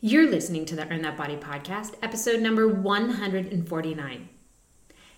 You're 0.00 0.30
listening 0.30 0.64
to 0.66 0.76
the 0.76 0.88
Earn 0.88 1.02
That 1.02 1.16
Body 1.16 1.34
podcast, 1.34 1.94
episode 2.02 2.40
number 2.40 2.68
149. 2.68 4.28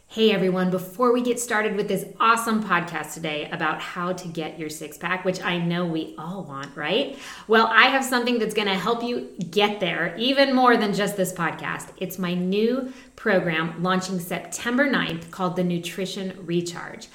Hey 0.06 0.33
everyone, 0.33 0.71
before 0.71 1.12
we 1.12 1.21
get 1.21 1.38
started 1.38 1.76
with 1.76 1.87
this 1.87 2.06
awesome 2.19 2.64
podcast 2.64 3.12
today 3.12 3.51
about 3.51 3.82
how 3.82 4.14
to 4.14 4.27
get 4.27 4.58
your 4.58 4.71
six 4.71 4.96
pack, 4.96 5.27
which 5.27 5.43
I 5.43 5.58
know 5.58 5.85
we 5.85 6.14
all 6.16 6.45
want, 6.45 6.74
right? 6.79 7.19
Well, 7.46 7.66
I 7.66 7.88
have 7.88 8.03
something 8.03 8.38
that's 8.38 8.54
gonna 8.54 8.74
help 8.74 9.03
you 9.03 9.29
get 9.51 9.80
there 9.80 10.16
even 10.16 10.56
more 10.56 10.79
than 10.79 10.94
just 10.94 11.15
this 11.15 11.35
podcast. 11.35 11.88
It's 11.99 12.19
my 12.19 12.33
new 12.33 12.90
program 13.17 13.83
launching 13.83 14.19
September 14.19 14.90
9th 14.90 15.31
called 15.31 15.56
the 15.56 15.62
Nutrition 15.62 16.38
Recharge. 16.47 17.09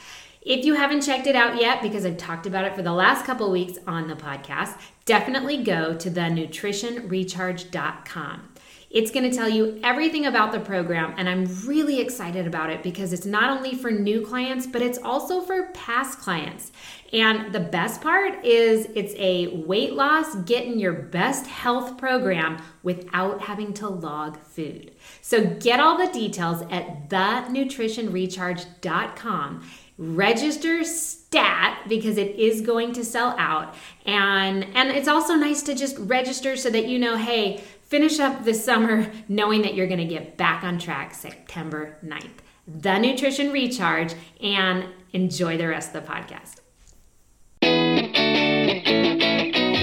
If 0.45 0.63
you 0.63 0.75
haven't 0.75 1.01
checked 1.01 1.25
it 1.25 1.35
out 1.35 1.59
yet, 1.59 1.81
because 1.81 2.05
I've 2.05 2.17
talked 2.17 2.45
about 2.45 2.65
it 2.65 2.75
for 2.75 2.83
the 2.83 2.93
last 2.93 3.25
couple 3.25 3.49
weeks 3.49 3.79
on 3.87 4.07
the 4.07 4.15
podcast, 4.15 4.77
definitely 5.05 5.63
go 5.63 5.95
to 5.95 6.07
the 6.07 6.21
nutritionrecharge.com. 6.21 8.49
It's 8.91 9.09
going 9.11 9.27
to 9.29 9.35
tell 9.35 9.49
you 9.49 9.79
everything 9.83 10.27
about 10.27 10.51
the 10.51 10.59
program, 10.59 11.15
and 11.17 11.27
I'm 11.27 11.45
really 11.65 11.99
excited 11.99 12.45
about 12.45 12.69
it 12.69 12.83
because 12.83 13.11
it's 13.11 13.25
not 13.25 13.57
only 13.57 13.73
for 13.73 13.89
new 13.89 14.21
clients, 14.21 14.67
but 14.67 14.83
it's 14.83 14.99
also 14.99 15.41
for 15.41 15.71
past 15.73 16.19
clients. 16.19 16.71
And 17.11 17.51
the 17.51 17.59
best 17.59 18.01
part 18.01 18.45
is 18.45 18.87
it's 18.95 19.15
a 19.17 19.47
weight 19.47 19.93
loss, 19.93 20.35
getting 20.35 20.77
your 20.79 20.93
best 20.93 21.47
health 21.47 21.97
program 21.97 22.61
without 22.83 23.41
having 23.41 23.73
to 23.73 23.89
log 23.89 24.37
food. 24.37 24.91
So 25.21 25.43
get 25.43 25.79
all 25.79 25.97
the 25.97 26.13
details 26.13 26.61
at 26.69 27.09
thenutritionrecharge.com 27.09 29.63
register 29.97 30.83
stat 30.83 31.79
because 31.87 32.17
it 32.17 32.35
is 32.35 32.61
going 32.61 32.93
to 32.93 33.05
sell 33.05 33.35
out. 33.37 33.75
And 34.05 34.63
and 34.75 34.89
it's 34.89 35.07
also 35.07 35.35
nice 35.35 35.63
to 35.63 35.75
just 35.75 35.97
register 35.99 36.55
so 36.57 36.69
that 36.69 36.87
you 36.87 36.99
know 36.99 37.17
hey 37.17 37.63
finish 37.83 38.19
up 38.19 38.43
this 38.43 38.63
summer 38.63 39.11
knowing 39.27 39.61
that 39.61 39.75
you're 39.75 39.87
going 39.87 39.99
to 39.99 40.05
get 40.05 40.37
back 40.37 40.63
on 40.63 40.79
track 40.79 41.13
september 41.13 41.97
9th 42.03 42.39
the 42.67 42.97
nutrition 42.97 43.51
recharge 43.51 44.15
and 44.41 44.85
enjoy 45.13 45.55
the 45.55 45.67
rest 45.67 45.93
of 45.93 46.03
the 46.03 46.11
podcast. 46.11 46.61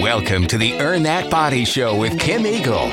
Welcome 0.01 0.47
to 0.47 0.57
the 0.57 0.73
earn 0.79 1.03
that 1.03 1.31
body 1.31 1.63
show 1.63 1.97
with 1.97 2.19
kim 2.19 2.45
eagle. 2.45 2.89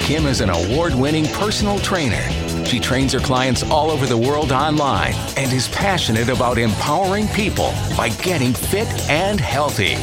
Kim 0.00 0.26
is 0.26 0.40
an 0.40 0.50
award-winning 0.50 1.26
personal 1.26 1.80
trainer 1.80 2.28
she 2.66 2.80
trains 2.80 3.12
her 3.12 3.20
clients 3.20 3.62
all 3.62 3.90
over 3.90 4.06
the 4.06 4.16
world 4.16 4.50
online 4.50 5.14
and 5.36 5.52
is 5.52 5.68
passionate 5.68 6.28
about 6.28 6.58
empowering 6.58 7.28
people 7.28 7.72
by 7.96 8.08
getting 8.22 8.52
fit 8.52 8.88
and 9.08 9.38
healthy. 9.40 9.96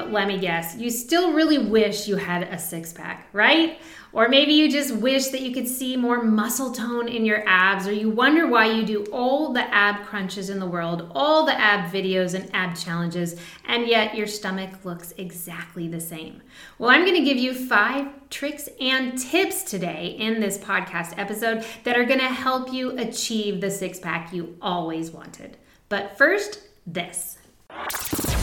But 0.00 0.12
let 0.12 0.26
me 0.26 0.38
guess, 0.38 0.76
you 0.76 0.88
still 0.88 1.34
really 1.34 1.58
wish 1.58 2.08
you 2.08 2.16
had 2.16 2.44
a 2.44 2.58
six 2.58 2.90
pack, 2.90 3.28
right? 3.34 3.78
Or 4.14 4.30
maybe 4.30 4.54
you 4.54 4.70
just 4.70 4.96
wish 4.96 5.26
that 5.26 5.42
you 5.42 5.52
could 5.52 5.68
see 5.68 5.94
more 5.94 6.22
muscle 6.22 6.72
tone 6.72 7.06
in 7.06 7.26
your 7.26 7.46
abs, 7.46 7.86
or 7.86 7.92
you 7.92 8.08
wonder 8.08 8.46
why 8.46 8.64
you 8.72 8.86
do 8.86 9.04
all 9.12 9.52
the 9.52 9.62
ab 9.74 10.06
crunches 10.06 10.48
in 10.48 10.58
the 10.58 10.66
world, 10.66 11.12
all 11.14 11.44
the 11.44 11.52
ab 11.52 11.92
videos 11.92 12.32
and 12.32 12.48
ab 12.54 12.76
challenges, 12.76 13.38
and 13.66 13.86
yet 13.86 14.16
your 14.16 14.26
stomach 14.26 14.70
looks 14.86 15.12
exactly 15.18 15.86
the 15.86 16.00
same. 16.00 16.40
Well, 16.78 16.88
I'm 16.88 17.04
gonna 17.04 17.22
give 17.22 17.36
you 17.36 17.52
five 17.52 18.06
tricks 18.30 18.70
and 18.80 19.18
tips 19.18 19.64
today 19.64 20.16
in 20.18 20.40
this 20.40 20.56
podcast 20.56 21.12
episode 21.18 21.66
that 21.84 21.98
are 21.98 22.06
gonna 22.06 22.22
help 22.22 22.72
you 22.72 22.96
achieve 22.96 23.60
the 23.60 23.70
six 23.70 24.00
pack 24.00 24.32
you 24.32 24.56
always 24.62 25.10
wanted. 25.10 25.58
But 25.90 26.16
first, 26.16 26.62
this. 26.86 27.36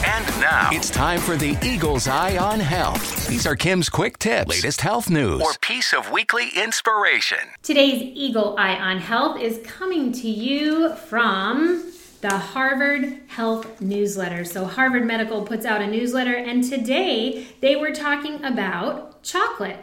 And 0.05 0.25
now 0.39 0.69
it's 0.71 0.89
time 0.89 1.19
for 1.19 1.35
the 1.35 1.57
Eagle's 1.61 2.07
Eye 2.07 2.37
on 2.37 2.59
Health. 2.59 3.27
These 3.27 3.45
are 3.45 3.55
Kim's 3.55 3.89
quick 3.89 4.17
tips, 4.17 4.49
latest 4.49 4.81
health 4.81 5.09
news, 5.09 5.41
or 5.41 5.53
piece 5.61 5.93
of 5.93 6.11
weekly 6.11 6.49
inspiration. 6.55 7.39
Today's 7.61 8.01
Eagle 8.01 8.55
Eye 8.57 8.75
on 8.75 8.99
Health 8.99 9.39
is 9.39 9.59
coming 9.65 10.11
to 10.13 10.29
you 10.29 10.95
from 10.95 11.91
the 12.21 12.37
Harvard 12.37 13.19
Health 13.27 13.81
Newsletter. 13.81 14.45
So, 14.45 14.65
Harvard 14.65 15.05
Medical 15.05 15.43
puts 15.43 15.65
out 15.65 15.81
a 15.81 15.87
newsletter, 15.87 16.35
and 16.35 16.63
today 16.63 17.47
they 17.61 17.75
were 17.75 17.91
talking 17.91 18.43
about 18.45 19.21
chocolate. 19.23 19.79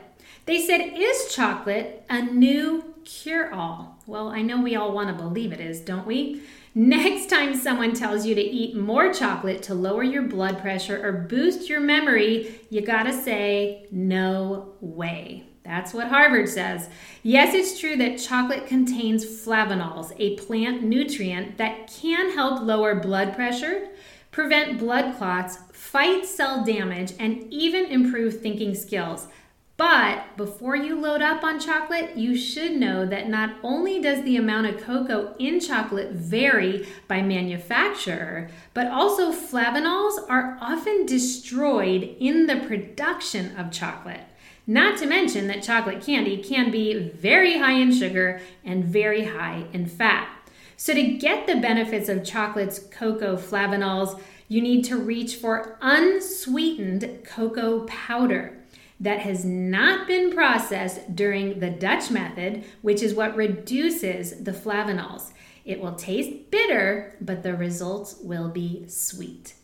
They 0.47 0.65
said, 0.66 0.81
Is 0.97 1.34
chocolate 1.34 2.05
a 2.09 2.22
new 2.22 2.94
cure 3.05 3.53
all? 3.53 3.99
Well, 4.06 4.28
I 4.28 4.43
know 4.43 4.61
we 4.61 4.75
all 4.75 4.93
want 4.93 5.16
to 5.16 5.22
believe 5.22 5.53
it 5.53 5.61
is, 5.61 5.81
don't 5.81 6.06
we? 6.06 6.43
Next 6.77 7.31
time 7.31 7.55
someone 7.55 7.95
tells 7.95 8.27
you 8.27 8.35
to 8.35 8.43
eat 8.43 8.75
more 8.75 9.15
chocolate 9.15 9.62
to 9.65 9.75
lower 9.75 10.03
your 10.03 10.25
blood 10.25 10.59
pressure 10.61 11.01
or 11.07 11.12
boost 11.12 11.69
your 11.69 11.79
memory, 11.79 12.62
you 12.69 12.81
gotta 12.81 13.12
say, 13.12 13.87
no 13.93 14.75
way. 14.81 15.45
That's 15.62 15.95
what 15.95 16.09
Harvard 16.09 16.49
says. 16.49 16.89
Yes, 17.23 17.55
it's 17.55 17.79
true 17.79 17.97
that 17.99 18.19
chocolate 18.19 18.67
contains 18.67 19.25
flavanols, 19.25 20.12
a 20.19 20.35
plant 20.35 20.83
nutrient 20.83 21.59
that 21.59 21.87
can 21.87 22.33
help 22.33 22.61
lower 22.61 22.97
blood 22.97 23.37
pressure, 23.37 23.91
prevent 24.33 24.81
blood 24.81 25.17
clots, 25.17 25.59
fight 25.73 26.27
cell 26.27 26.65
damage, 26.65 27.12
and 27.21 27.47
even 27.53 27.87
improve 27.87 28.41
thinking 28.41 28.75
skills. 28.75 29.29
But 29.77 30.37
before 30.37 30.77
you 30.77 31.01
load 31.01 31.21
up 31.21 31.43
on 31.43 31.59
chocolate, 31.59 32.17
you 32.17 32.37
should 32.37 32.77
know 32.77 33.05
that 33.07 33.29
not 33.29 33.57
only 33.65 34.01
does 34.01 34.23
the 34.23 34.37
amount 34.37 34.69
of 34.69 34.81
cocoa 34.81 35.35
in 35.41 35.59
chocolate 35.59 36.12
vary 36.12 36.87
by 37.09 37.23
manufacturer, 37.23 38.51
but 38.73 38.87
also 38.87 39.33
flavanols 39.33 40.19
are 40.29 40.57
often 40.61 41.07
destroyed 41.07 42.17
in 42.21 42.47
the 42.47 42.61
production 42.69 43.57
of 43.57 43.73
chocolate. 43.73 44.21
Not 44.65 44.97
to 44.99 45.07
mention 45.07 45.49
that 45.49 45.65
chocolate 45.65 46.03
candy 46.03 46.43
can 46.43 46.71
be 46.71 47.11
very 47.11 47.59
high 47.59 47.73
in 47.73 47.93
sugar 47.93 48.41
and 48.65 48.85
very 48.85 49.25
high 49.25 49.67
in 49.73 49.87
fat. 49.87 50.29
So, 50.77 50.95
to 50.95 51.03
get 51.03 51.47
the 51.47 51.56
benefits 51.56 52.09
of 52.09 52.25
chocolate's 52.25 52.79
cocoa 52.79 53.37
flavanols, 53.37 54.21
you 54.49 54.61
need 54.61 54.85
to 54.85 54.97
reach 54.97 55.37
for 55.37 55.79
unsweetened 55.81 57.25
cocoa 57.25 57.85
powder 57.87 58.63
that 59.04 59.20
has 59.20 59.44
not 59.44 60.06
been 60.06 60.32
processed 60.32 61.15
during 61.15 61.60
the 61.60 61.69
Dutch 61.69 62.10
method, 62.10 62.65
which 62.81 63.03
is 63.03 63.15
what 63.15 63.37
reduces 63.37 64.42
the 64.42 64.53
flavanols. 64.53 65.32
It 65.66 65.81
will 65.81 65.94
taste 65.94 66.50
bitter, 66.50 67.14
but 67.20 67.43
the 67.43 67.54
results 67.54 68.16
will 68.22 68.48
be 68.48 68.88
sweet. 68.88 69.54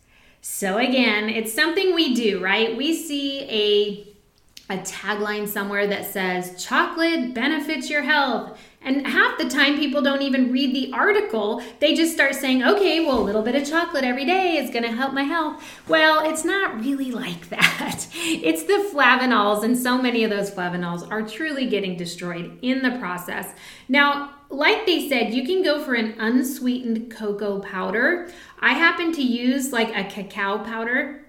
So 0.43 0.77
again, 0.77 1.31
it's 1.31 1.55
something 1.55 1.95
we 1.95 2.15
do, 2.15 2.43
right? 2.43 2.77
We 2.77 2.95
see 2.95 3.43
a 3.43 4.07
a 4.71 4.79
tagline 4.83 5.49
somewhere 5.49 5.89
that 5.89 6.07
says 6.07 6.65
chocolate 6.65 7.35
benefits 7.35 7.91
your 7.91 8.03
health 8.03 8.57
and 8.83 9.07
half 9.07 9.37
the 9.37 9.49
time, 9.49 9.77
people 9.79 10.01
don't 10.01 10.23
even 10.23 10.51
read 10.51 10.75
the 10.75 10.91
article. 10.95 11.63
They 11.81 11.95
just 11.95 12.15
start 12.15 12.35
saying, 12.35 12.63
okay, 12.65 13.05
well, 13.05 13.19
a 13.19 13.21
little 13.21 13.43
bit 13.43 13.55
of 13.55 13.69
chocolate 13.69 14.05
every 14.05 14.25
day 14.25 14.57
is 14.57 14.71
going 14.71 14.85
to 14.85 14.91
help 14.91 15.13
my 15.13 15.25
health. 15.25 15.63
Well, 15.87 16.27
it's 16.29 16.47
not 16.47 16.81
really 16.81 17.13
like 17.13 17.51
that. 17.51 18.07
It's 18.15 18.63
the 18.63 18.91
flavanols, 18.93 19.65
and 19.65 19.77
so 19.77 20.01
many 20.01 20.25
of 20.25 20.31
those 20.31 20.51
flavanols 20.51 21.09
are 21.11 21.23
truly 21.23 21.67
getting 21.67 21.97
destroyed 21.97 22.59
in 22.63 22.81
the 22.83 22.99
process. 22.99 23.55
Now, 23.89 24.33
like 24.49 24.87
they 24.87 25.09
said, 25.09 25.35
you 25.35 25.45
can 25.45 25.63
go 25.63 25.85
for 25.85 25.95
an 25.95 26.15
unsweetened 26.19 27.11
cocoa 27.11 27.61
powder. 27.61 28.31
I 28.61 28.73
happen 28.73 29.13
to 29.13 29.23
use 29.23 29.73
like 29.73 29.95
a 29.95 30.05
cacao 30.05 30.65
powder 30.65 31.25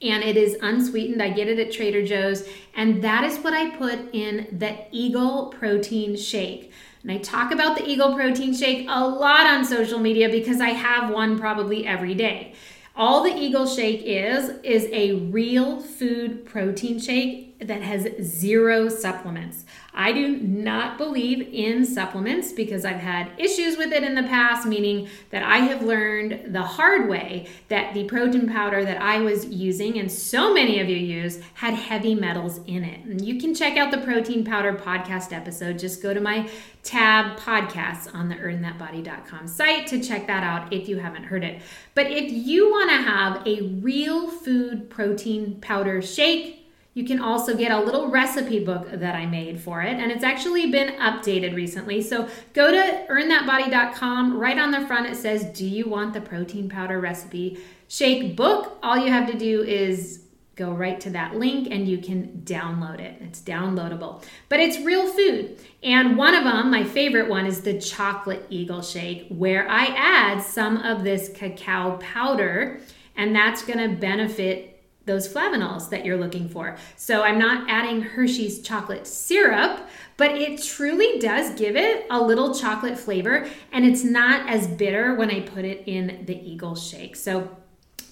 and 0.00 0.22
it 0.22 0.36
is 0.36 0.56
unsweetened. 0.60 1.22
I 1.22 1.30
get 1.30 1.48
it 1.48 1.58
at 1.58 1.72
Trader 1.72 2.04
Joe's, 2.04 2.48
and 2.74 3.02
that 3.02 3.24
is 3.24 3.38
what 3.38 3.52
I 3.52 3.70
put 3.76 4.14
in 4.14 4.46
the 4.58 4.76
Eagle 4.92 5.46
Protein 5.46 6.16
Shake. 6.16 6.72
And 7.02 7.12
I 7.12 7.18
talk 7.18 7.52
about 7.52 7.76
the 7.76 7.88
Eagle 7.88 8.14
Protein 8.14 8.54
Shake 8.54 8.86
a 8.88 9.06
lot 9.06 9.46
on 9.46 9.64
social 9.64 9.98
media 9.98 10.28
because 10.28 10.60
I 10.60 10.70
have 10.70 11.10
one 11.10 11.38
probably 11.38 11.86
every 11.86 12.14
day. 12.14 12.54
All 12.96 13.22
the 13.22 13.34
Eagle 13.34 13.66
Shake 13.66 14.02
is, 14.04 14.50
is 14.64 14.88
a 14.92 15.12
real 15.30 15.80
food 15.80 16.44
protein 16.44 16.98
shake 16.98 17.47
that 17.60 17.82
has 17.82 18.06
zero 18.22 18.88
supplements. 18.88 19.64
I 19.92 20.12
do 20.12 20.36
not 20.36 20.96
believe 20.96 21.48
in 21.52 21.84
supplements 21.84 22.52
because 22.52 22.84
I've 22.84 23.00
had 23.00 23.32
issues 23.36 23.76
with 23.76 23.92
it 23.92 24.04
in 24.04 24.14
the 24.14 24.22
past, 24.22 24.64
meaning 24.64 25.08
that 25.30 25.42
I 25.42 25.58
have 25.58 25.82
learned 25.82 26.52
the 26.54 26.62
hard 26.62 27.08
way 27.08 27.48
that 27.66 27.94
the 27.94 28.04
protein 28.04 28.48
powder 28.48 28.84
that 28.84 29.02
I 29.02 29.18
was 29.20 29.46
using, 29.46 29.98
and 29.98 30.10
so 30.10 30.54
many 30.54 30.78
of 30.78 30.88
you 30.88 30.96
use, 30.96 31.40
had 31.54 31.74
heavy 31.74 32.14
metals 32.14 32.60
in 32.66 32.84
it. 32.84 33.04
And 33.04 33.20
you 33.20 33.40
can 33.40 33.54
check 33.54 33.76
out 33.76 33.90
the 33.90 33.98
protein 33.98 34.44
powder 34.44 34.74
podcast 34.74 35.32
episode. 35.32 35.80
Just 35.80 36.00
go 36.00 36.14
to 36.14 36.20
my 36.20 36.48
tab 36.84 37.36
podcasts 37.38 38.14
on 38.14 38.28
the 38.28 38.36
earnthatbody.com 38.36 39.48
site 39.48 39.88
to 39.88 40.00
check 40.00 40.28
that 40.28 40.44
out 40.44 40.72
if 40.72 40.88
you 40.88 40.98
haven't 40.98 41.24
heard 41.24 41.42
it. 41.42 41.60
But 41.94 42.06
if 42.06 42.30
you 42.30 42.70
want 42.70 42.90
to 42.90 42.96
have 42.96 43.46
a 43.46 43.62
real 43.80 44.30
food 44.30 44.88
protein 44.88 45.60
powder 45.60 46.00
shake, 46.00 46.57
You 46.98 47.04
can 47.04 47.20
also 47.20 47.56
get 47.56 47.70
a 47.70 47.78
little 47.80 48.08
recipe 48.08 48.58
book 48.58 48.90
that 48.90 49.14
I 49.14 49.24
made 49.24 49.60
for 49.60 49.82
it, 49.82 50.00
and 50.00 50.10
it's 50.10 50.24
actually 50.24 50.72
been 50.72 50.98
updated 50.98 51.54
recently. 51.54 52.02
So 52.02 52.28
go 52.54 52.72
to 52.72 53.06
earnthatbody.com. 53.08 54.36
Right 54.36 54.58
on 54.58 54.72
the 54.72 54.84
front, 54.84 55.06
it 55.06 55.14
says, 55.14 55.44
Do 55.56 55.64
you 55.64 55.88
want 55.88 56.12
the 56.12 56.20
protein 56.20 56.68
powder 56.68 56.98
recipe 56.98 57.60
shake 57.86 58.34
book? 58.34 58.80
All 58.82 58.98
you 58.98 59.12
have 59.12 59.30
to 59.30 59.38
do 59.38 59.62
is 59.62 60.24
go 60.56 60.72
right 60.72 60.98
to 61.02 61.10
that 61.10 61.36
link 61.36 61.68
and 61.70 61.86
you 61.86 61.98
can 61.98 62.42
download 62.44 62.98
it. 62.98 63.22
It's 63.22 63.40
downloadable, 63.42 64.24
but 64.48 64.58
it's 64.58 64.84
real 64.84 65.06
food. 65.06 65.56
And 65.84 66.16
one 66.16 66.34
of 66.34 66.42
them, 66.42 66.68
my 66.68 66.82
favorite 66.82 67.28
one, 67.28 67.46
is 67.46 67.60
the 67.60 67.80
chocolate 67.80 68.44
eagle 68.50 68.82
shake, 68.82 69.28
where 69.28 69.70
I 69.70 69.84
add 69.96 70.42
some 70.42 70.78
of 70.78 71.04
this 71.04 71.30
cacao 71.32 71.96
powder, 71.98 72.80
and 73.14 73.36
that's 73.36 73.62
gonna 73.62 73.90
benefit 73.90 74.77
those 75.08 75.26
flavanols 75.26 75.90
that 75.90 76.04
you're 76.04 76.16
looking 76.16 76.48
for. 76.48 76.76
So 76.94 77.22
I'm 77.22 77.38
not 77.38 77.68
adding 77.68 78.02
Hershey's 78.02 78.60
chocolate 78.60 79.08
syrup, 79.08 79.88
but 80.16 80.30
it 80.30 80.62
truly 80.62 81.18
does 81.18 81.58
give 81.58 81.74
it 81.74 82.06
a 82.10 82.22
little 82.22 82.54
chocolate 82.54 82.96
flavor 82.96 83.48
and 83.72 83.84
it's 83.84 84.04
not 84.04 84.48
as 84.48 84.68
bitter 84.68 85.16
when 85.16 85.30
I 85.30 85.40
put 85.40 85.64
it 85.64 85.82
in 85.86 86.24
the 86.26 86.38
Eagle 86.48 86.76
shake. 86.76 87.16
So 87.16 87.56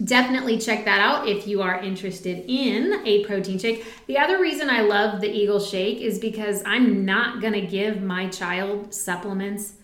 definitely 0.02 0.58
check 0.58 0.84
that 0.84 1.00
out 1.00 1.28
if 1.28 1.46
you 1.46 1.62
are 1.62 1.81
interested 1.81 2.44
in 2.48 3.06
a 3.06 3.25
protein 3.25 3.58
shake. 3.58 3.84
The 4.06 4.19
other 4.19 4.40
reason 4.40 4.69
I 4.69 4.81
love 4.81 5.20
the 5.20 5.31
Eagle 5.31 5.60
shake 5.60 5.99
is 5.99 6.19
because 6.19 6.62
I'm 6.66 7.04
not 7.04 7.40
to 7.54 7.62
give 7.62 8.02
my 8.02 8.28
child 8.28 8.92
supplements 8.92 9.75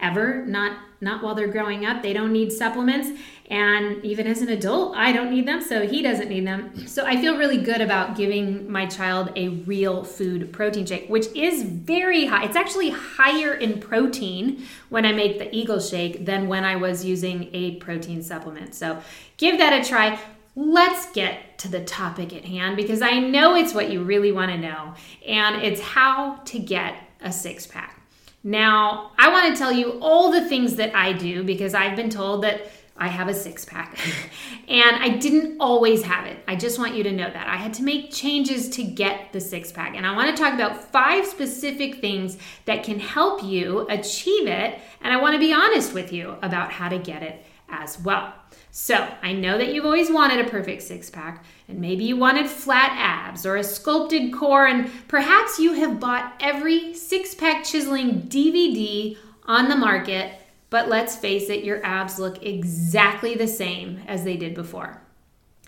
ever 0.00 0.44
not 0.46 0.78
not 1.02 1.22
while 1.22 1.34
they're 1.34 1.48
growing 1.48 1.86
up. 1.86 2.02
They 2.02 2.12
don't 2.12 2.32
need 2.32 2.52
supplements. 2.52 3.18
And 3.50 4.04
even 4.04 4.26
as 4.26 4.42
an 4.42 4.48
adult 4.50 4.96
i 4.96 5.10
don't 5.10 5.30
need 5.30 5.48
them 5.48 5.60
so 5.60 5.86
he 5.86 6.02
doesn't 6.02 6.28
need 6.28 6.46
them. 6.46 6.86
So 6.86 7.04
i 7.04 7.20
feel 7.20 7.36
really 7.36 7.58
good 7.58 7.80
about 7.80 8.16
giving 8.16 8.70
my 8.70 8.86
child 8.86 9.32
a 9.36 9.48
real 9.48 10.04
food 10.04 10.52
protein 10.52 10.86
shake 10.86 11.08
which 11.08 11.26
is 11.34 11.62
very 11.62 12.26
high. 12.26 12.44
It's 12.44 12.56
actually 12.56 12.90
higher 12.90 13.54
in 13.54 13.80
protein 13.80 14.64
when 14.88 15.04
i 15.04 15.12
make 15.12 15.38
the 15.38 15.54
eagle 15.54 15.80
shake 15.80 16.24
than 16.26 16.48
when 16.48 16.64
i 16.64 16.76
was 16.76 17.04
using 17.04 17.48
a 17.52 17.76
protein 17.76 18.22
supplement. 18.22 18.74
So 18.74 19.00
give 19.36 19.58
that 19.58 19.72
a 19.72 19.88
try. 19.88 20.18
Let's 20.56 21.10
get 21.12 21.58
to 21.58 21.68
the 21.68 21.84
topic 21.84 22.32
at 22.32 22.44
hand 22.44 22.76
because 22.76 23.02
i 23.02 23.18
know 23.18 23.54
it's 23.54 23.74
what 23.74 23.90
you 23.90 24.02
really 24.02 24.32
want 24.32 24.50
to 24.50 24.58
know 24.58 24.94
and 25.26 25.62
it's 25.62 25.80
how 25.80 26.36
to 26.46 26.58
get 26.58 26.94
a 27.20 27.30
six 27.32 27.66
pack 27.66 27.99
now, 28.42 29.12
I 29.18 29.30
want 29.30 29.52
to 29.52 29.58
tell 29.58 29.72
you 29.72 29.98
all 30.00 30.30
the 30.32 30.48
things 30.48 30.76
that 30.76 30.94
I 30.94 31.12
do 31.12 31.42
because 31.44 31.74
I've 31.74 31.94
been 31.94 32.08
told 32.08 32.42
that 32.44 32.70
I 32.96 33.08
have 33.08 33.28
a 33.28 33.34
six 33.34 33.64
pack 33.64 33.98
and 34.68 34.96
I 34.96 35.10
didn't 35.10 35.58
always 35.60 36.02
have 36.02 36.26
it. 36.26 36.38
I 36.46 36.56
just 36.56 36.78
want 36.78 36.94
you 36.94 37.02
to 37.04 37.12
know 37.12 37.30
that. 37.30 37.46
I 37.46 37.56
had 37.56 37.74
to 37.74 37.82
make 37.82 38.12
changes 38.12 38.68
to 38.70 38.82
get 38.82 39.32
the 39.32 39.40
six 39.40 39.72
pack. 39.72 39.94
And 39.94 40.06
I 40.06 40.14
want 40.14 40.34
to 40.34 40.42
talk 40.42 40.54
about 40.54 40.90
five 40.90 41.26
specific 41.26 42.00
things 42.00 42.38
that 42.64 42.82
can 42.82 42.98
help 42.98 43.42
you 43.42 43.86
achieve 43.88 44.46
it. 44.46 44.78
And 45.02 45.12
I 45.12 45.20
want 45.20 45.34
to 45.34 45.38
be 45.38 45.52
honest 45.52 45.92
with 45.92 46.12
you 46.12 46.36
about 46.42 46.72
how 46.72 46.88
to 46.88 46.98
get 46.98 47.22
it 47.22 47.44
as 47.68 47.98
well. 48.00 48.34
So, 48.72 49.12
I 49.20 49.32
know 49.32 49.58
that 49.58 49.74
you've 49.74 49.84
always 49.84 50.10
wanted 50.10 50.46
a 50.46 50.48
perfect 50.48 50.82
six 50.82 51.10
pack, 51.10 51.44
and 51.66 51.80
maybe 51.80 52.04
you 52.04 52.16
wanted 52.16 52.48
flat 52.48 52.92
abs 52.96 53.44
or 53.44 53.56
a 53.56 53.64
sculpted 53.64 54.32
core, 54.32 54.66
and 54.66 54.88
perhaps 55.08 55.58
you 55.58 55.72
have 55.72 55.98
bought 55.98 56.34
every 56.40 56.94
six 56.94 57.34
pack 57.34 57.64
chiseling 57.64 58.22
DVD 58.22 59.16
on 59.46 59.68
the 59.68 59.76
market, 59.76 60.34
but 60.70 60.88
let's 60.88 61.16
face 61.16 61.50
it, 61.50 61.64
your 61.64 61.84
abs 61.84 62.20
look 62.20 62.44
exactly 62.44 63.34
the 63.34 63.48
same 63.48 64.00
as 64.06 64.22
they 64.22 64.36
did 64.36 64.54
before. 64.54 65.02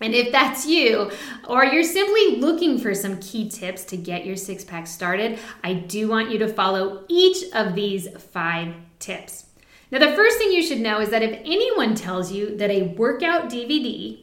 And 0.01 0.15
if 0.15 0.31
that's 0.31 0.67
you, 0.67 1.11
or 1.49 1.65
you're 1.65 1.83
simply 1.83 2.37
looking 2.37 2.79
for 2.79 2.95
some 2.95 3.19
key 3.19 3.49
tips 3.49 3.85
to 3.87 3.97
get 3.97 4.25
your 4.25 4.37
six 4.37 4.65
pack 4.65 4.87
started, 4.87 5.39
I 5.63 5.75
do 5.75 6.09
want 6.09 6.31
you 6.31 6.39
to 6.39 6.49
follow 6.49 7.05
each 7.09 7.45
of 7.53 7.75
these 7.75 8.09
five 8.33 8.75
tips. 9.01 9.47
Now, 9.93 9.99
the 9.99 10.17
first 10.17 10.39
thing 10.39 10.51
you 10.51 10.63
should 10.63 10.81
know 10.81 11.01
is 11.01 11.11
that 11.11 11.23
if 11.23 11.39
anyone 11.45 11.95
tells 11.95 12.33
you 12.33 12.57
that 12.57 12.71
a 12.71 12.95
workout 12.97 13.51
DVD, 13.51 14.21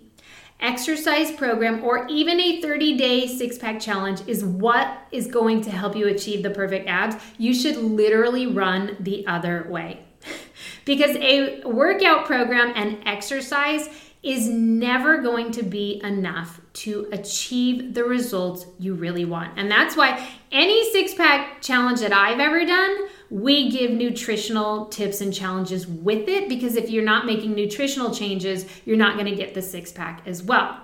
exercise 0.60 1.32
program, 1.32 1.84
or 1.84 2.08
even 2.08 2.40
a 2.40 2.60
30 2.60 2.98
day 2.98 3.28
six 3.28 3.60
pack 3.60 3.80
challenge 3.80 4.22
is 4.26 4.44
what 4.44 4.98
is 5.12 5.28
going 5.28 5.62
to 5.62 5.70
help 5.70 5.96
you 5.96 6.08
achieve 6.08 6.42
the 6.42 6.50
perfect 6.50 6.90
abs, 6.90 7.18
you 7.38 7.54
should 7.54 7.78
literally 7.78 8.48
run 8.48 8.98
the 9.00 9.28
other 9.28 9.68
way. 9.70 10.00
because 10.86 11.16
a 11.18 11.62
workout 11.64 12.26
program 12.26 12.74
and 12.76 12.98
exercise 13.06 13.90
is 14.22 14.50
never 14.50 15.22
going 15.22 15.52
to 15.52 15.64
be 15.64 16.02
enough 16.04 16.60
to 16.74 17.08
achieve 17.12 17.94
the 17.94 18.04
results 18.04 18.66
you 18.78 18.94
really 18.94 19.24
want. 19.24 19.58
And 19.58 19.72
that's 19.72 19.96
why 19.96 20.28
any 20.52 20.92
six 20.92 21.14
pack 21.14 21.62
challenge 21.62 22.02
that 22.02 22.12
I've 22.12 22.40
ever 22.40 22.66
done 22.66 23.08
we 23.30 23.70
give 23.70 23.92
nutritional 23.92 24.86
tips 24.88 25.22
and 25.22 25.34
challenges 25.34 25.86
with 25.86 26.28
it 26.28 26.50
because 26.50 26.76
if 26.76 26.90
you're 26.90 27.04
not 27.04 27.26
making 27.26 27.54
nutritional 27.54 28.14
changes, 28.14 28.66
you're 28.86 28.98
not 28.98 29.14
going 29.14 29.28
to 29.28 29.36
get 29.36 29.54
the 29.54 29.62
six 29.62 29.92
pack 29.92 30.24
as 30.26 30.42
well. 30.42 30.80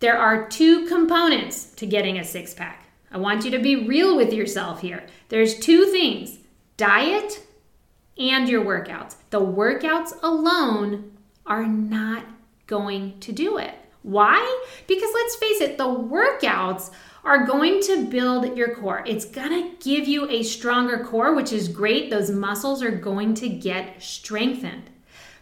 There 0.00 0.16
are 0.16 0.48
two 0.48 0.86
components 0.86 1.72
to 1.74 1.86
getting 1.86 2.18
a 2.18 2.24
six 2.24 2.54
pack. 2.54 2.88
I 3.10 3.18
want 3.18 3.44
you 3.44 3.50
to 3.52 3.58
be 3.58 3.86
real 3.86 4.16
with 4.16 4.32
yourself 4.32 4.80
here. 4.80 5.04
There's 5.28 5.58
two 5.58 5.86
things 5.86 6.38
diet 6.76 7.44
and 8.18 8.48
your 8.48 8.64
workouts. 8.64 9.16
The 9.30 9.40
workouts 9.40 10.12
alone 10.22 11.12
are 11.46 11.66
not 11.66 12.24
going 12.66 13.18
to 13.20 13.32
do 13.32 13.58
it. 13.58 13.74
Why? 14.02 14.62
Because 14.86 15.10
let's 15.14 15.36
face 15.36 15.60
it, 15.60 15.78
the 15.78 15.84
workouts 15.84 16.90
are 17.24 17.46
going 17.46 17.80
to 17.82 18.04
build 18.04 18.56
your 18.56 18.74
core. 18.74 19.02
It's 19.06 19.24
to 19.24 19.72
give 19.80 20.06
you 20.06 20.28
a 20.28 20.42
stronger 20.42 21.04
core, 21.04 21.34
which 21.34 21.52
is 21.52 21.68
great. 21.68 22.10
Those 22.10 22.30
muscles 22.30 22.82
are 22.82 22.90
going 22.90 23.34
to 23.34 23.48
get 23.48 24.02
strengthened. 24.02 24.90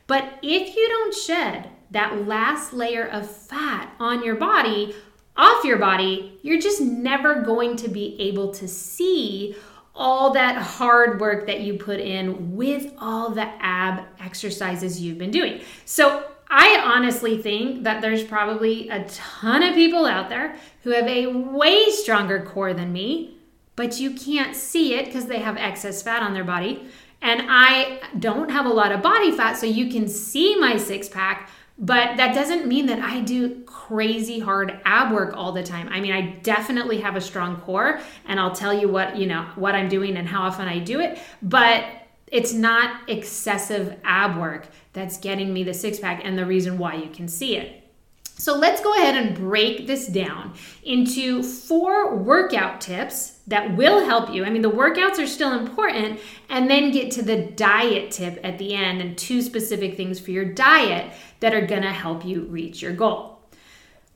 But 0.07 0.39
if 0.43 0.77
you 0.77 0.89
don't 0.89 1.15
shed 1.15 1.71
that 1.91 2.27
last 2.27 2.73
layer 2.73 3.07
of 3.07 3.29
fat 3.29 3.93
on 3.99 4.25
your 4.25 4.37
body, 4.37 4.95
off 5.37 5.65
your 5.65 5.79
body, 5.79 6.39
you're 6.43 6.61
just 6.61 6.81
never 6.81 7.43
going 7.43 7.77
to 7.77 7.89
be 7.89 8.17
able 8.21 8.53
to 8.55 8.69
see 8.69 9.57
all 9.95 10.33
that 10.33 10.57
hard 10.57 11.21
work 11.21 11.47
that 11.47 11.61
you 11.61 11.75
put 11.75 12.01
in 12.01 12.57
with 12.57 12.93
all 12.99 13.31
the 13.31 13.47
ab 13.63 14.05
exercises 14.21 15.01
you've 15.01 15.19
been 15.19 15.31
doing. 15.31 15.61
So 15.85 16.32
I 16.55 16.83
honestly 16.85 17.39
think 17.39 17.85
that 17.85 18.03
there's 18.03 18.23
probably 18.23 18.91
a 18.91 19.05
ton 19.05 19.63
of 19.63 19.75
people 19.75 20.05
out 20.05 20.29
there 20.29 20.55
who 20.83 20.91
have 20.91 21.09
a 21.09 21.27
way 21.27 21.91
stronger 21.91 22.45
core 22.45 22.75
than 22.75 22.93
me, 22.93 23.39
but 23.75 23.99
you 23.99 24.11
can't 24.11 24.55
see 24.55 24.95
it 24.95 25.07
because 25.07 25.25
they 25.25 25.39
have 25.39 25.57
excess 25.57 26.03
fat 26.03 26.23
on 26.23 26.35
their 26.35 26.45
body. 26.45 26.87
And 27.23 27.47
I 27.49 28.01
don't 28.19 28.51
have 28.51 28.67
a 28.67 28.69
lot 28.69 28.93
of 28.93 29.01
body 29.01 29.35
fat, 29.35 29.55
so 29.55 29.65
you 29.65 29.91
can 29.91 30.07
see 30.07 30.55
my 30.57 30.77
six 30.77 31.09
pack, 31.09 31.49
but 31.79 32.19
that 32.19 32.35
doesn't 32.35 32.67
mean 32.67 32.85
that 32.87 32.99
I 32.99 33.21
do 33.21 33.63
crazy 33.63 34.39
hard 34.39 34.79
ab 34.85 35.15
work 35.15 35.35
all 35.35 35.53
the 35.53 35.63
time. 35.63 35.89
I 35.89 36.01
mean, 36.01 36.13
I 36.13 36.39
definitely 36.43 37.01
have 37.01 37.17
a 37.17 37.21
strong 37.23 37.57
core, 37.63 38.01
and 38.27 38.39
I'll 38.39 38.55
tell 38.55 38.75
you 38.75 38.89
what, 38.89 39.17
you 39.17 39.27
know, 39.27 39.47
what 39.55 39.75
I'm 39.75 39.89
doing 39.89 40.19
and 40.19 40.29
how 40.29 40.43
often 40.43 40.69
I 40.69 40.81
do 40.81 41.01
it, 41.01 41.19
but 41.41 41.87
it's 42.33 42.55
not 42.55 43.09
excessive 43.09 43.97
ab 44.03 44.41
work 44.41 44.67
that's 44.95 45.19
getting 45.19 45.53
me 45.53 45.63
the 45.63 45.75
six 45.75 46.01
pack 46.01 46.23
and 46.25 46.37
the 46.37 46.47
reason 46.47 46.79
why 46.79 46.95
you 46.95 47.11
can 47.11 47.29
see 47.29 47.57
it. 47.57 47.79
So 48.25 48.57
let's 48.57 48.81
go 48.81 48.93
ahead 48.95 49.15
and 49.15 49.37
break 49.37 49.87
this 49.87 50.09
down 50.09 50.55
into 50.83 51.43
four 51.45 52.17
workout 52.17 52.81
tips 52.81 53.39
that 53.47 53.77
will 53.77 54.05
help 54.05 54.35
you. 54.35 54.45
I 54.45 54.51
mean, 54.51 54.63
the 54.63 54.71
workouts 54.71 55.23
are 55.23 55.29
still 55.29 55.53
important, 55.53 56.19
and 56.49 56.69
then 56.69 56.91
get 56.91 57.13
to 57.13 57.23
the 57.23 57.47
diet 57.53 58.11
tip 58.11 58.41
at 58.43 58.59
the 58.59 58.75
end 58.75 59.01
and 59.01 59.17
two 59.17 59.43
specific 59.43 59.97
things 59.97 60.19
for 60.19 60.33
your 60.33 60.47
diet 60.47 61.13
that 61.39 61.55
are 61.55 61.67
gonna 61.67 61.93
help 61.93 62.25
you 62.25 62.43
reach 62.47 62.83
your 62.83 62.95
goal. 62.95 63.43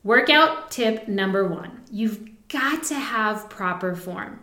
Workout 0.03 0.71
tip 0.71 1.07
number 1.07 1.47
one 1.47 1.83
you've 1.91 2.27
got 2.49 2.83
to 2.85 2.95
have 2.95 3.49
proper 3.49 3.95
form. 3.95 4.39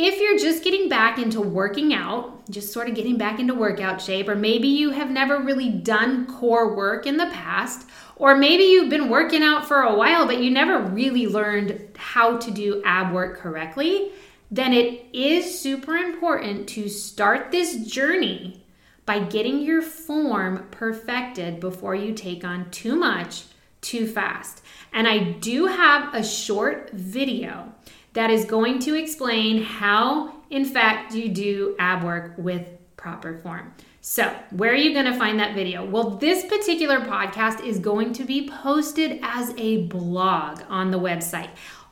If 0.00 0.20
you're 0.20 0.38
just 0.38 0.62
getting 0.62 0.88
back 0.88 1.18
into 1.18 1.40
working 1.40 1.92
out, 1.92 2.48
just 2.48 2.72
sort 2.72 2.88
of 2.88 2.94
getting 2.94 3.18
back 3.18 3.40
into 3.40 3.52
workout 3.52 4.00
shape, 4.00 4.28
or 4.28 4.36
maybe 4.36 4.68
you 4.68 4.90
have 4.90 5.10
never 5.10 5.40
really 5.40 5.70
done 5.70 6.24
core 6.26 6.76
work 6.76 7.04
in 7.04 7.16
the 7.16 7.26
past, 7.26 7.88
or 8.14 8.36
maybe 8.36 8.62
you've 8.62 8.90
been 8.90 9.08
working 9.08 9.42
out 9.42 9.66
for 9.66 9.80
a 9.80 9.96
while 9.96 10.24
but 10.24 10.40
you 10.40 10.52
never 10.52 10.78
really 10.78 11.26
learned 11.26 11.88
how 11.96 12.36
to 12.36 12.52
do 12.52 12.80
ab 12.84 13.12
work 13.12 13.38
correctly, 13.38 14.12
then 14.52 14.72
it 14.72 15.04
is 15.12 15.60
super 15.60 15.96
important 15.96 16.68
to 16.68 16.88
start 16.88 17.50
this 17.50 17.84
journey 17.84 18.64
by 19.04 19.18
getting 19.18 19.62
your 19.62 19.82
form 19.82 20.64
perfected 20.70 21.58
before 21.58 21.96
you 21.96 22.14
take 22.14 22.44
on 22.44 22.70
too 22.70 22.94
much 22.94 23.46
too 23.80 24.06
fast. 24.06 24.62
And 24.92 25.08
I 25.08 25.18
do 25.18 25.66
have 25.66 26.14
a 26.14 26.22
short 26.22 26.90
video 26.92 27.72
that 28.18 28.30
is 28.32 28.44
going 28.44 28.80
to 28.80 28.96
explain 28.96 29.62
how, 29.62 30.34
in 30.50 30.64
fact, 30.64 31.14
you 31.14 31.28
do 31.28 31.76
ab 31.78 32.02
work 32.02 32.34
with 32.36 32.66
proper 32.96 33.38
form. 33.38 33.72
So, 34.00 34.36
where 34.50 34.72
are 34.72 34.74
you 34.74 34.92
going 34.92 35.04
to 35.04 35.16
find 35.16 35.38
that 35.38 35.54
video? 35.54 35.88
Well, 35.88 36.16
this 36.16 36.44
particular 36.44 36.98
podcast 36.98 37.64
is 37.64 37.78
going 37.78 38.12
to 38.14 38.24
be 38.24 38.50
posted 38.50 39.20
as 39.22 39.54
a 39.56 39.86
blog 39.86 40.62
on 40.68 40.90
the 40.90 40.98
website. 40.98 41.50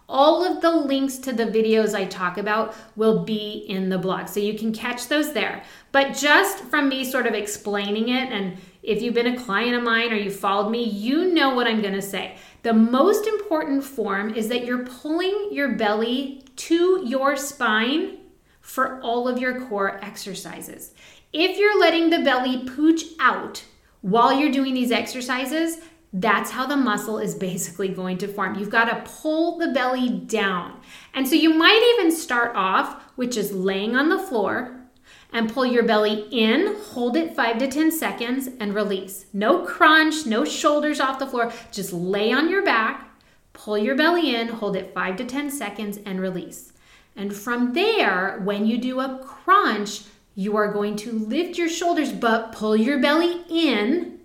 All 0.09 0.45
of 0.45 0.63
the 0.63 0.73
links 0.73 1.19
to 1.19 1.33
the 1.33 1.47
videos 1.47 1.95
I 1.95 2.07
talk 2.07 2.39
about 2.39 2.75
will 2.97 3.23
be 3.23 3.65
in 3.69 3.89
the 3.89 3.99
blog. 3.99 4.27
So 4.27 4.41
you 4.41 4.59
can 4.59 4.73
catch 4.73 5.07
those 5.07 5.33
there. 5.33 5.63
But 5.93 6.17
just 6.17 6.65
from 6.65 6.89
me 6.89 7.05
sort 7.05 7.29
of 7.29 7.35
explaining 7.35 8.09
it, 8.09 8.33
and 8.33 8.57
if 8.83 9.01
you've 9.01 9.15
been 9.15 9.29
a 9.29 9.41
client 9.41 9.77
of 9.77 9.85
mine 9.85 10.13
or 10.13 10.17
you 10.17 10.33
followed 10.33 10.71
me, 10.71 10.83
you 10.83 11.33
know 11.33 11.55
what 11.55 11.69
I'm 11.69 11.83
going 11.83 11.95
to 11.95 12.03
say. 12.03 12.37
The 12.67 12.73
most 12.73 13.29
important 13.29 13.85
form 13.85 14.35
is 14.35 14.49
that 14.49 14.65
you're 14.65 14.85
pulling 14.85 15.51
your 15.53 15.77
belly 15.77 16.43
to 16.57 17.01
your 17.07 17.37
spine 17.37 18.19
for 18.61 19.01
all 19.03 19.29
of 19.29 19.39
your 19.39 19.69
core 19.69 20.05
exercises. 20.05 20.93
If 21.33 21.59
you're 21.59 21.79
letting 21.79 22.11
the 22.11 22.25
belly 22.25 22.69
pooch 22.69 23.05
out 23.21 23.63
while 24.01 24.37
you're 24.37 24.51
doing 24.51 24.75
these 24.75 24.91
exercises, 24.91 25.79
that's 26.13 26.51
how 26.51 26.67
the 26.67 26.77
muscle 26.77 27.21
is 27.21 27.37
basically 27.37 27.87
going 27.87 28.19
to 28.19 28.27
form. 28.27 28.59
You've 28.59 28.69
got 28.69 28.87
to 28.87 29.13
pull 29.13 29.59
the 29.59 29.69
belly 29.69 30.09
down. 30.09 30.81
And 31.15 31.29
so 31.29 31.37
you 31.37 31.55
might 31.55 31.97
even 32.01 32.11
start 32.11 32.57
off 32.57 33.01
which 33.15 33.37
is 33.37 33.53
laying 33.53 33.95
on 33.95 34.09
the 34.09 34.19
floor 34.19 34.86
and 35.33 35.53
pull 35.53 35.67
your 35.67 35.83
belly 35.83 36.27
in, 36.31 36.77
hold 36.93 37.17
it 37.17 37.35
five 37.35 37.59
to 37.59 37.69
10 37.69 37.91
seconds, 37.91 38.49
and 38.61 38.75
release. 38.75 39.27
No 39.33 39.65
crunch, 39.65 40.27
no 40.27 40.45
shoulders 40.45 41.01
off 41.01 41.19
the 41.19 41.27
floor. 41.27 41.53
Just 41.73 41.93
lay 41.93 42.33
on 42.33 42.49
your 42.49 42.65
back, 42.65 43.11
pull 43.53 43.79
your 43.79 43.97
belly 43.97 44.35
in, 44.35 44.49
hold 44.49 44.77
it 44.77 44.95
five 44.95 45.17
to 45.17 45.25
10 45.25 45.51
seconds, 45.51 45.99
and 46.05 46.21
release. 46.21 46.73
And 47.17 47.35
from 47.35 47.73
there, 47.73 48.41
when 48.45 48.67
you 48.67 48.79
do 48.79 49.01
a 49.01 49.19
crunch, 49.25 50.03
you 50.35 50.57
are 50.57 50.73
going 50.73 50.97
to 50.97 51.13
lift 51.13 51.57
your 51.57 51.69
shoulders, 51.69 52.13
but 52.13 52.53
pull 52.53 52.77
your 52.77 53.01
belly 53.01 53.43
in 53.49 54.16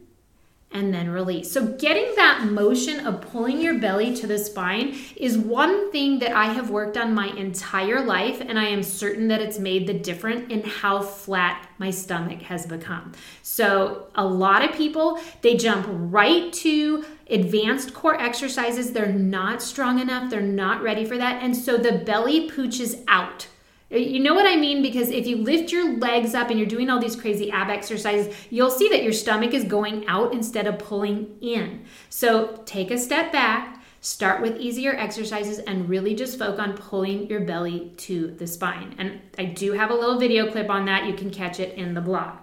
and 0.74 0.94
then 0.94 1.10
release. 1.10 1.52
So, 1.52 1.66
getting 1.66 2.16
that 2.16 2.46
motion 2.50 3.06
of 3.06 3.22
pulling 3.22 3.60
your 3.60 3.78
belly 3.80 4.16
to 4.16 4.28
the 4.28 4.38
spine 4.38 4.96
is 5.16 5.38
one 5.38 5.92
thing 5.92 6.20
that 6.20 6.32
I 6.32 6.46
have 6.46 6.70
worked 6.70 6.98
on 6.98 7.14
my 7.14 7.28
entire 7.28 8.04
life, 8.04 8.42
and 8.42 8.58
I 8.58 8.66
am 8.66 8.84
certain 8.84 9.28
that 9.28 9.42
it's 9.42 9.60
made 9.60 9.88
the 9.88 9.94
difference 9.94 10.52
in 10.52 10.64
how 10.64 11.02
flat 11.02 11.68
my 11.78 11.90
stomach 11.90 12.42
has 12.44 12.66
become. 12.66 13.12
So, 13.42 14.08
a 14.16 14.26
lot 14.26 14.64
of 14.64 14.76
people 14.76 15.20
they 15.42 15.58
jump 15.58 15.88
right 15.90 16.52
to 16.54 17.06
advanced 17.30 17.94
core 17.94 18.20
exercises. 18.20 18.92
They're 18.92 19.08
not 19.12 19.62
strong 19.62 20.00
enough, 20.00 20.30
they're 20.30 20.42
not 20.42 20.82
ready 20.82 21.06
for 21.06 21.18
that, 21.18 21.44
and 21.44 21.56
so 21.56 21.78
the 21.78 21.94
belly 22.00 22.50
pooches 22.50 23.04
out. 23.08 23.48
You 23.92 24.22
know 24.22 24.34
what 24.34 24.48
I 24.48 24.56
mean? 24.56 24.82
Because 24.82 25.10
if 25.10 25.28
you 25.28 25.38
lift 25.38 25.72
your 25.72 25.98
legs 25.98 26.34
up 26.34 26.50
and 26.50 26.58
you're 26.58 26.68
doing 26.68 26.90
all 26.90 27.00
these 27.00 27.16
crazy 27.16 27.52
ab 27.52 27.70
exercises, 27.70 28.34
you'll 28.50 28.72
see 28.72 28.88
that 28.88 29.04
your 29.04 29.12
stomach 29.12 29.54
is 29.54 29.66
going 29.66 30.08
out 30.08 30.34
instead 30.34 30.66
of 30.66 30.80
pulling 30.80 31.38
in. 31.42 31.84
So 32.10 32.62
take 32.66 32.90
a 32.90 32.98
step 32.98 33.34
back, 33.34 33.84
start 34.00 34.42
with 34.42 34.56
easier 34.56 34.96
exercises, 34.96 35.60
and 35.60 35.90
really 35.90 36.16
just 36.16 36.40
focus 36.40 36.60
on 36.60 36.78
pulling 36.78 37.28
your 37.28 37.42
belly 37.42 37.92
to 37.98 38.32
the 38.32 38.48
spine. 38.48 38.96
And 38.98 39.20
I 39.38 39.44
do 39.44 39.74
have 39.74 39.92
a 39.92 39.96
little 39.96 40.18
video 40.18 40.50
clip 40.50 40.70
on 40.70 40.86
that. 40.86 41.06
You 41.06 41.14
can 41.14 41.30
catch 41.30 41.60
it 41.60 41.78
in 41.78 41.94
the 41.94 42.02
blog. 42.02 42.38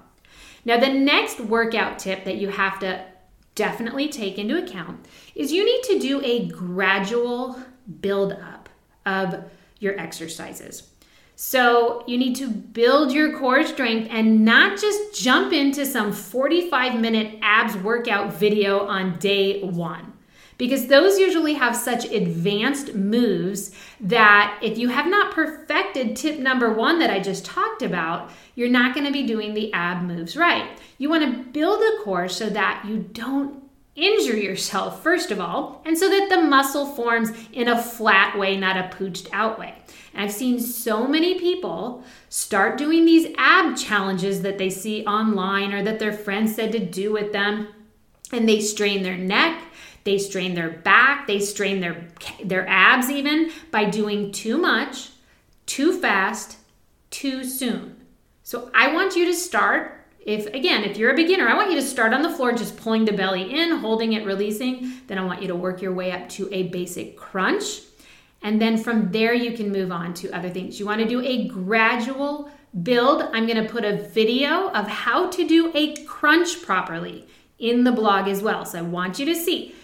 Now, 0.66 0.78
the 0.78 0.92
next 0.92 1.40
workout 1.40 1.98
tip 1.98 2.24
that 2.26 2.36
you 2.36 2.50
have 2.50 2.78
to 2.80 3.06
definitely 3.54 4.08
take 4.10 4.36
into 4.36 4.62
account 4.62 5.06
is 5.34 5.50
you 5.50 5.64
need 5.64 5.82
to 5.84 5.98
do 5.98 6.20
a 6.22 6.46
gradual 6.48 7.58
build 8.02 8.34
up 8.34 8.68
of 9.06 9.44
your 9.78 9.98
exercises. 9.98 10.90
So 11.40 12.02
you 12.08 12.18
need 12.18 12.34
to 12.38 12.50
build 12.50 13.12
your 13.12 13.38
core 13.38 13.64
strength 13.64 14.08
and 14.10 14.44
not 14.44 14.76
just 14.76 15.14
jump 15.14 15.52
into 15.52 15.86
some 15.86 16.10
45 16.12 16.98
minute 16.98 17.38
abs 17.40 17.76
workout 17.76 18.32
video 18.32 18.80
on 18.88 19.20
day 19.20 19.62
one. 19.62 20.14
Because 20.56 20.88
those 20.88 21.20
usually 21.20 21.54
have 21.54 21.76
such 21.76 22.06
advanced 22.06 22.94
moves 22.94 23.70
that 24.00 24.58
if 24.62 24.78
you 24.78 24.88
have 24.88 25.06
not 25.06 25.32
perfected 25.32 26.16
tip 26.16 26.40
number 26.40 26.72
one 26.72 26.98
that 26.98 27.10
I 27.10 27.20
just 27.20 27.44
talked 27.44 27.82
about, 27.82 28.32
you're 28.56 28.68
not 28.68 28.92
going 28.92 29.06
to 29.06 29.12
be 29.12 29.24
doing 29.24 29.54
the 29.54 29.72
ab 29.72 30.02
moves 30.02 30.36
right. 30.36 30.68
You 30.98 31.08
want 31.08 31.22
to 31.22 31.50
build 31.52 31.80
a 31.80 32.02
core 32.02 32.28
so 32.28 32.50
that 32.50 32.84
you 32.84 32.98
don't 32.98 33.67
injure 33.98 34.36
yourself, 34.36 35.02
first 35.02 35.30
of 35.30 35.40
all, 35.40 35.82
and 35.84 35.98
so 35.98 36.08
that 36.08 36.28
the 36.30 36.40
muscle 36.40 36.86
forms 36.86 37.30
in 37.52 37.68
a 37.68 37.82
flat 37.82 38.38
way, 38.38 38.56
not 38.56 38.76
a 38.76 38.96
pooched 38.96 39.28
out 39.32 39.58
way. 39.58 39.74
I've 40.14 40.32
seen 40.32 40.60
so 40.60 41.06
many 41.06 41.38
people 41.38 42.04
start 42.28 42.78
doing 42.78 43.04
these 43.04 43.32
ab 43.36 43.76
challenges 43.76 44.42
that 44.42 44.58
they 44.58 44.70
see 44.70 45.04
online 45.04 45.72
or 45.72 45.82
that 45.82 45.98
their 45.98 46.12
friends 46.12 46.54
said 46.54 46.72
to 46.72 46.78
do 46.78 47.12
with 47.12 47.32
them, 47.32 47.68
and 48.32 48.48
they 48.48 48.60
strain 48.60 49.02
their 49.02 49.16
neck, 49.16 49.62
they 50.04 50.18
strain 50.18 50.54
their 50.54 50.70
back, 50.70 51.26
they 51.26 51.40
strain 51.40 51.80
their 51.80 52.08
their 52.44 52.68
abs 52.68 53.10
even 53.10 53.50
by 53.70 53.84
doing 53.84 54.32
too 54.32 54.58
much, 54.58 55.10
too 55.66 55.98
fast, 56.00 56.56
too 57.10 57.44
soon. 57.44 57.96
So 58.42 58.70
I 58.74 58.94
want 58.94 59.16
you 59.16 59.24
to 59.26 59.34
start 59.34 59.97
if 60.28 60.46
again, 60.54 60.84
if 60.84 60.96
you're 60.96 61.12
a 61.12 61.16
beginner, 61.16 61.48
I 61.48 61.54
want 61.54 61.70
you 61.70 61.76
to 61.76 61.86
start 61.86 62.12
on 62.12 62.22
the 62.22 62.30
floor 62.30 62.52
just 62.52 62.76
pulling 62.76 63.04
the 63.04 63.12
belly 63.12 63.60
in, 63.60 63.78
holding 63.78 64.12
it, 64.12 64.24
releasing. 64.24 65.00
Then 65.06 65.18
I 65.18 65.24
want 65.24 65.42
you 65.42 65.48
to 65.48 65.56
work 65.56 65.82
your 65.82 65.92
way 65.92 66.12
up 66.12 66.28
to 66.30 66.48
a 66.52 66.64
basic 66.68 67.16
crunch 67.16 67.80
and 68.42 68.60
then 68.60 68.76
from 68.76 69.10
there, 69.10 69.34
you 69.34 69.56
can 69.56 69.72
move 69.72 69.90
on 69.90 70.14
to 70.14 70.30
other 70.30 70.48
things. 70.48 70.78
You 70.78 70.86
want 70.86 71.00
to 71.00 71.08
do 71.08 71.20
a 71.20 71.48
gradual 71.48 72.50
build. 72.82 73.22
I'm 73.32 73.46
going 73.46 73.62
to 73.62 73.70
put 73.70 73.84
a 73.84 73.96
video 73.96 74.68
of 74.70 74.86
how 74.86 75.28
to 75.30 75.48
do 75.48 75.72
a 75.74 75.96
crunch 76.04 76.62
properly 76.62 77.26
in 77.58 77.84
the 77.84 77.92
blog 77.92 78.28
as 78.28 78.42
well. 78.42 78.64
So 78.64 78.78
I 78.78 78.82
want 78.82 79.18
you 79.18 79.26
to 79.26 79.34
see 79.34 79.74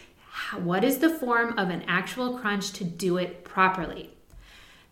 what 0.56 0.84
is 0.84 0.98
the 0.98 1.10
form 1.10 1.58
of 1.58 1.70
an 1.70 1.82
actual 1.88 2.38
crunch 2.38 2.72
to 2.72 2.84
do 2.84 3.16
it 3.16 3.44
properly. 3.44 4.10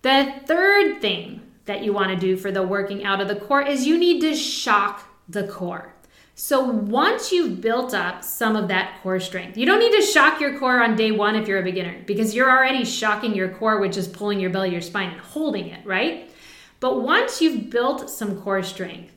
The 0.03 0.35
third 0.47 1.01
thing 1.01 1.43
that 1.67 1.85
you 1.85 1.93
want 1.93 2.11
to 2.11 2.17
do 2.17 2.37
for 2.37 2.51
the 2.51 2.65
working 2.65 3.05
out 3.05 3.21
of 3.21 3.29
the 3.29 3.37
core 3.37 3.63
is 3.63 3.87
you 3.87 3.97
need 3.97 4.21
to 4.23 4.35
shock 4.35 5.05
the 5.29 5.47
core. 5.47 5.93
So 6.35 6.65
once 6.65 7.31
you've 7.31 7.61
built 7.61 7.93
up 7.93 8.25
some 8.25 8.57
of 8.57 8.69
that 8.69 9.01
core 9.03 9.21
strength, 9.21 9.59
you 9.59 9.67
don't 9.67 9.79
need 9.79 9.95
to 10.01 10.07
shock 10.07 10.41
your 10.41 10.59
core 10.59 10.83
on 10.83 10.97
day 10.97 11.11
one 11.11 11.37
if 11.37 11.47
you're 11.47 11.61
a 11.61 11.65
beginner 11.65 12.03
because 12.07 12.35
you're 12.35 12.51
already 12.51 12.85
shocking 12.85 13.35
your 13.35 13.51
core, 13.51 13.81
which 13.81 13.97
is 13.99 14.09
pulling 14.09 14.41
your 14.41 14.51
belly, 14.51 14.71
your 14.71 14.81
spine, 14.81 15.11
and 15.11 15.21
holding 15.21 15.69
it, 15.69 15.85
right? 15.85 16.31
But 16.81 17.03
once 17.03 17.41
you've 17.41 17.69
built 17.69 18.09
some 18.09 18.41
core 18.41 18.63
strength 18.63 19.13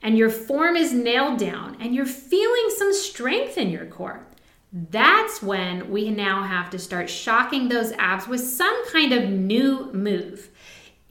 and 0.00 0.16
your 0.16 0.30
form 0.30 0.76
is 0.76 0.92
nailed 0.92 1.38
down 1.38 1.76
and 1.80 1.94
you're 1.94 2.06
feeling 2.06 2.68
some 2.76 2.94
strength 2.94 3.58
in 3.58 3.70
your 3.70 3.86
core, 3.86 4.24
that's 4.72 5.42
when 5.42 5.90
we 5.90 6.10
now 6.10 6.44
have 6.44 6.70
to 6.70 6.78
start 6.78 7.10
shocking 7.10 7.68
those 7.68 7.92
abs 7.92 8.28
with 8.28 8.40
some 8.40 8.86
kind 8.92 9.12
of 9.12 9.28
new 9.28 9.92
move. 9.92 10.49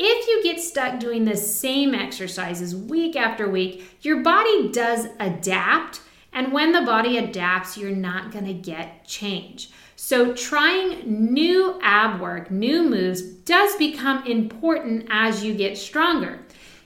If 0.02 0.28
you 0.28 0.42
get 0.44 0.62
stuck 0.62 0.98
doing 0.98 1.26
the 1.26 1.36
same 1.36 1.94
exercises 1.94 2.74
week 2.74 3.18
after 3.18 3.50
week, 3.50 3.98
your 4.02 4.22
body 4.24 4.70
does 4.70 5.08
adapt. 5.20 6.02
And 6.32 6.54
when 6.54 6.72
the 6.72 6.82
body 6.82 7.18
adapts, 7.18 7.78
you're 7.78 7.92
not 7.92 8.32
to 8.46 8.54
get 8.54 9.06
change. 9.06 9.72
So, 9.98 10.34
trying 10.34 11.34
new 11.34 11.78
ab 11.82 12.22
work, 12.22 12.50
new 12.50 12.88
moves, 12.88 13.22
does 13.22 13.76
become 13.76 14.26
important 14.26 15.08
as 15.10 15.44
you 15.44 15.54
get 15.54 15.78
stronger. 15.78 16.40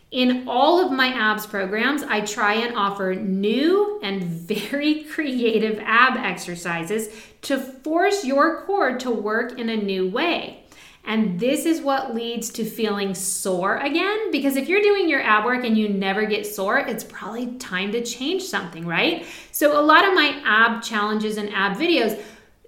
In 0.10 0.48
all 0.48 0.84
of 0.84 0.92
my 0.92 1.10
abs 1.10 1.46
programs, 1.46 2.02
I 2.02 2.22
try 2.22 2.56
and 2.56 2.76
offer 2.76 3.14
new 3.14 4.00
and 4.02 4.24
very 4.24 5.04
creative 5.04 5.80
ab 5.84 6.18
exercises 6.18 7.10
to 7.44 7.60
force 7.60 8.26
your 8.26 8.62
core 8.62 8.98
to 8.98 9.12
work 9.12 9.60
in 9.60 9.70
a 9.70 9.78
new 9.78 10.10
way. 10.10 10.63
And 11.06 11.38
this 11.38 11.66
is 11.66 11.82
what 11.82 12.16
leads 12.16 12.50
to 12.52 12.64
feeling 12.64 13.14
sore 13.14 13.78
again. 13.78 14.32
Because 14.32 14.56
if 14.56 14.70
you're 14.70 14.82
doing 14.82 15.10
your 15.10 15.22
ab 15.22 15.44
work 15.44 15.66
and 15.66 15.78
you 15.78 15.90
never 15.90 16.26
get 16.26 16.46
sore, 16.46 16.80
it's 16.80 17.04
probably 17.04 17.56
time 17.58 17.92
to 17.92 18.04
change 18.04 18.44
something, 18.44 18.86
right? 18.86 19.26
So, 19.52 19.80
a 19.80 19.84
lot 19.84 20.08
of 20.08 20.14
my 20.14 20.42
ab 20.46 20.82
challenges 20.82 21.38
and 21.38 21.50
ab 21.54 21.78
videos, 21.78 22.22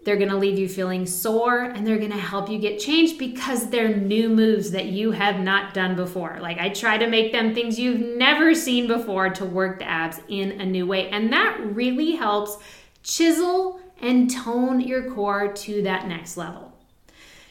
they're 0.04 0.18
gonna 0.18 0.38
leave 0.38 0.60
you 0.60 0.68
feeling 0.68 1.06
sore 1.06 1.62
and 1.62 1.88
they're 1.88 1.98
gonna 1.98 2.18
help 2.18 2.50
you 2.50 2.60
get 2.60 2.77
changed 2.77 3.18
because 3.18 3.70
they're 3.70 3.96
new 3.96 4.30
moves 4.30 4.70
that 4.72 4.86
you 4.86 5.12
have 5.12 5.39
not 5.39 5.74
done 5.74 5.96
before. 5.96 6.38
Like, 6.42 6.60
I 6.60 6.70
try 6.70 6.98
to 6.98 7.08
make 7.08 7.32
them 7.32 7.56
things 7.56 7.80
you've 7.80 8.01
never 8.18 8.54
seen 8.54 8.86
before 8.86 9.30
to 9.30 9.46
work 9.46 9.80
the 9.80 9.86
abs 9.86 10.20
in 10.27 10.60
a 10.60 10.65
new 10.65 10.86
way. 10.86 11.10
And 11.10 11.32
that 11.32 11.58
really 11.60 12.12
helps 12.12 12.58
chisel 13.01 13.80
and 14.01 14.30
tone 14.30 14.82
your 14.82 15.12
core 15.13 15.54
to 15.54 15.82
that 15.84 16.08
next 16.08 16.36
level. 16.38 16.75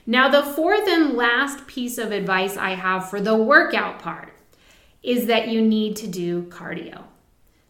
Now, 0.06 0.28
the 0.28 0.42
fourth 0.42 0.86
and 0.86 1.14
last 1.14 1.66
piece 1.66 1.96
of 1.96 2.12
advice 2.12 2.56
I 2.56 2.70
have 2.70 3.08
for 3.08 3.20
the 3.20 3.36
workout 3.36 3.98
part 3.98 4.34
is 5.02 5.26
that 5.26 5.48
you 5.48 5.62
need 5.62 5.96
to 5.96 6.06
do 6.06 6.42
cardio. 6.44 7.04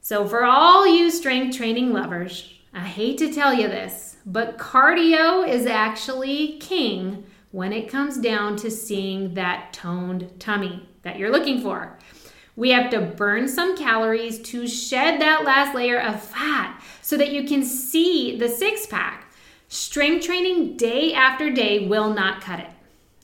So, 0.00 0.26
for 0.26 0.45
all 0.45 0.87
you 0.87 1.11
strength 1.11 1.57
training 1.57 1.93
lovers, 1.93 2.53
I 2.73 2.81
hate 2.81 3.19
to 3.19 3.33
tell 3.33 3.55
you 3.55 3.69
this, 3.69 4.17
but 4.26 4.59
cardio 4.59 5.47
is 5.47 5.67
actually 5.67 6.59
king 6.59 7.25
when 7.53 7.73
it 7.73 7.88
comes 7.88 8.19
down 8.19 8.57
to 8.57 8.71
seeing 8.71 9.35
that 9.35 9.73
toned 9.73 10.29
tummy 10.41 10.88
that 11.03 11.19
you're 11.19 11.31
looking 11.31 11.61
for. 11.61 11.97
We 12.57 12.71
have 12.71 12.91
to 12.91 13.00
burn 13.00 13.49
some 13.49 13.76
calories 13.76 14.41
to 14.41 14.67
shed 14.67 15.21
that 15.21 15.45
last 15.45 15.75
layer 15.75 16.00
of 16.00 16.21
fat 16.21 16.83
so 17.00 17.17
that 17.17 17.33
you 17.33 17.45
can 17.45 17.62
see 17.62 18.37
the 18.37 18.49
six 18.49 18.87
pack. 18.87 19.24
Strength 19.75 20.26
training 20.26 20.76
day 20.76 21.12
after 21.14 21.50
day 21.50 21.88
will 21.88 22.14
not 22.14 22.40
cut 22.40 22.61
it. 22.61 22.71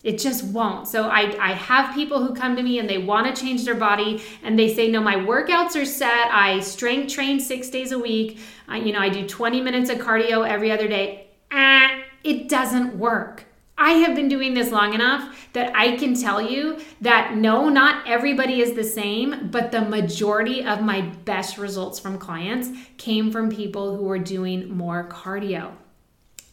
It 0.03 0.19
just 0.19 0.43
won't. 0.43 0.89
So 0.89 1.05
I, 1.05 1.37
I 1.41 1.53
have 1.53 1.95
people 1.95 2.27
who 2.27 2.35
come 2.35 2.57
to 2.57 2.63
me 2.65 2.81
and 2.81 2.91
they 2.91 2.99
want 2.99 3.33
to 3.33 3.41
change 3.41 3.65
their 3.65 3.77
body 3.77 4.21
and 4.43 4.59
they 4.59 4.75
say, 4.75 4.91
no, 4.91 5.01
my 5.01 5.15
workouts 5.15 5.81
are 5.81 5.85
set. 5.85 6.27
I 6.33 6.59
strength 6.59 7.15
train 7.15 7.39
six 7.39 7.71
days 7.71 7.93
a 7.93 8.01
week. 8.01 8.41
I, 8.67 8.79
you 8.79 8.93
know, 8.93 8.99
I 8.99 9.11
do 9.11 9.29
20 9.29 9.61
minutes 9.61 9.91
of 9.91 9.99
cardio 9.99 10.45
every 10.45 10.73
other 10.73 10.89
day. 10.89 11.29
Eh, 11.53 12.03
it 12.25 12.49
doesn't 12.49 12.99
work. 12.99 13.45
I 13.79 13.93
have 13.93 14.17
been 14.17 14.29
doing 14.29 14.53
this 14.53 14.73
long 14.73 14.93
enough 14.93 15.49
that 15.53 15.71
I 15.77 15.97
can 15.99 16.15
tell 16.15 16.43
you 16.43 16.81
that 17.01 17.37
no, 17.37 17.69
not 17.69 18.09
everybody 18.09 18.61
is 18.61 18.73
the 18.73 18.83
same, 18.83 19.51
but 19.53 19.71
the 19.71 19.83
majority 19.83 20.65
of 20.65 20.83
my 20.83 21.03
best 21.03 21.59
results 21.59 22.01
from 22.01 22.19
clients 22.19 22.71
came 22.97 23.31
from 23.31 23.51
people 23.51 23.97
who 23.97 24.03
were 24.03 24.19
doing 24.19 24.77
more 24.77 25.09
cardio. 25.09 25.75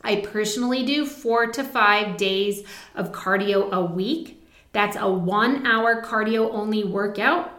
I 0.02 0.18
personally 0.18 0.86
do 0.86 1.06
four 1.06 1.48
to 1.48 1.64
five 1.64 2.18
days 2.18 2.64
of 2.96 3.12
cardio 3.12 3.72
a 3.72 3.84
week. 3.84 4.44
That's 4.72 4.98
a 4.98 5.12
one 5.12 5.66
hour 5.66 6.02
cardio 6.04 6.52
only 6.52 6.84
workout. 6.84 7.54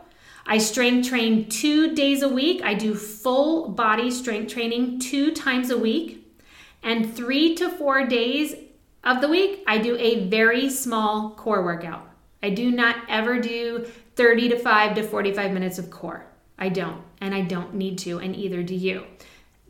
I 0.47 0.59
strength 0.59 1.09
train 1.09 1.49
two 1.49 1.95
days 1.95 2.23
a 2.23 2.29
week. 2.29 2.63
I 2.63 2.75
do 2.75 2.95
full 2.95 3.69
body 3.69 4.11
strength 4.11 4.53
training 4.53 5.01
two 5.01 5.33
times 5.33 5.71
a 5.71 5.77
week. 5.77 6.27
And 6.83 7.15
three 7.15 7.55
to 7.57 7.69
four 7.69 8.07
days 8.07 8.55
of 9.05 9.21
the 9.21 9.29
week, 9.29 9.63
I 9.67 9.79
do 9.79 9.97
a 9.97 10.29
very 10.29 10.71
small 10.71 11.31
core 11.31 11.63
workout. 11.63 12.09
I 12.43 12.51
do 12.51 12.71
not 12.71 12.97
ever 13.09 13.41
do 13.41 13.87
30 14.17 14.51
to 14.51 14.59
5 14.59 14.95
to 14.95 15.03
45 15.03 15.53
minutes 15.53 15.79
of 15.79 15.91
core. 15.91 16.25
I 16.59 16.69
don't, 16.69 17.03
and 17.21 17.35
I 17.35 17.43
don't 17.43 17.75
need 17.75 17.99
to, 17.99 18.19
and 18.19 18.35
either 18.35 18.63
do 18.63 18.75
you. 18.75 19.05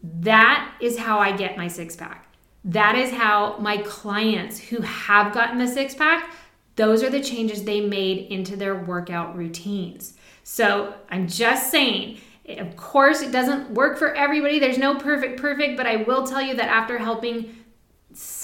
That 0.02 0.74
is 0.80 0.98
how 0.98 1.18
I 1.18 1.36
get 1.36 1.56
my 1.56 1.68
six 1.68 1.96
pack. 1.96 2.27
That 2.68 2.96
is 2.96 3.10
how 3.10 3.56
my 3.58 3.78
clients 3.78 4.60
who 4.60 4.82
have 4.82 5.32
gotten 5.32 5.58
the 5.58 5.66
six 5.66 5.94
pack, 5.94 6.30
those 6.76 7.02
are 7.02 7.08
the 7.08 7.22
changes 7.22 7.64
they 7.64 7.80
made 7.80 8.30
into 8.30 8.56
their 8.56 8.76
workout 8.76 9.34
routines. 9.34 10.14
So 10.44 10.94
I'm 11.10 11.26
just 11.26 11.70
saying, 11.70 12.18
of 12.46 12.76
course, 12.76 13.22
it 13.22 13.32
doesn't 13.32 13.70
work 13.70 13.98
for 13.98 14.14
everybody. 14.14 14.58
There's 14.58 14.76
no 14.76 14.96
perfect, 14.96 15.40
perfect, 15.40 15.78
but 15.78 15.86
I 15.86 15.96
will 15.96 16.26
tell 16.26 16.42
you 16.42 16.54
that 16.56 16.68
after 16.68 16.98
helping 16.98 17.56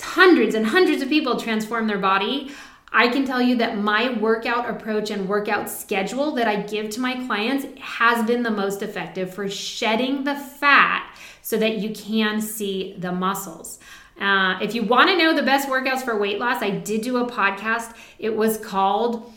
hundreds 0.02 0.54
and 0.54 0.66
hundreds 0.66 1.02
of 1.02 1.10
people 1.10 1.38
transform 1.38 1.86
their 1.86 1.98
body, 1.98 2.50
I 2.92 3.08
can 3.08 3.26
tell 3.26 3.42
you 3.42 3.56
that 3.56 3.76
my 3.76 4.10
workout 4.18 4.70
approach 4.70 5.10
and 5.10 5.28
workout 5.28 5.68
schedule 5.68 6.32
that 6.36 6.48
I 6.48 6.62
give 6.62 6.88
to 6.90 7.00
my 7.00 7.26
clients 7.26 7.66
has 7.78 8.24
been 8.26 8.42
the 8.42 8.50
most 8.50 8.80
effective 8.80 9.34
for 9.34 9.50
shedding 9.50 10.24
the 10.24 10.36
fat 10.36 11.14
so 11.42 11.58
that 11.58 11.78
you 11.78 11.94
can 11.94 12.40
see 12.40 12.94
the 12.98 13.12
muscles. 13.12 13.80
Uh, 14.20 14.58
if 14.62 14.74
you 14.74 14.82
want 14.82 15.08
to 15.10 15.16
know 15.16 15.34
the 15.34 15.42
best 15.42 15.68
workouts 15.68 16.02
for 16.02 16.16
weight 16.16 16.38
loss, 16.38 16.62
I 16.62 16.70
did 16.70 17.02
do 17.02 17.18
a 17.18 17.26
podcast. 17.28 17.94
It 18.18 18.36
was 18.36 18.58
called 18.58 19.32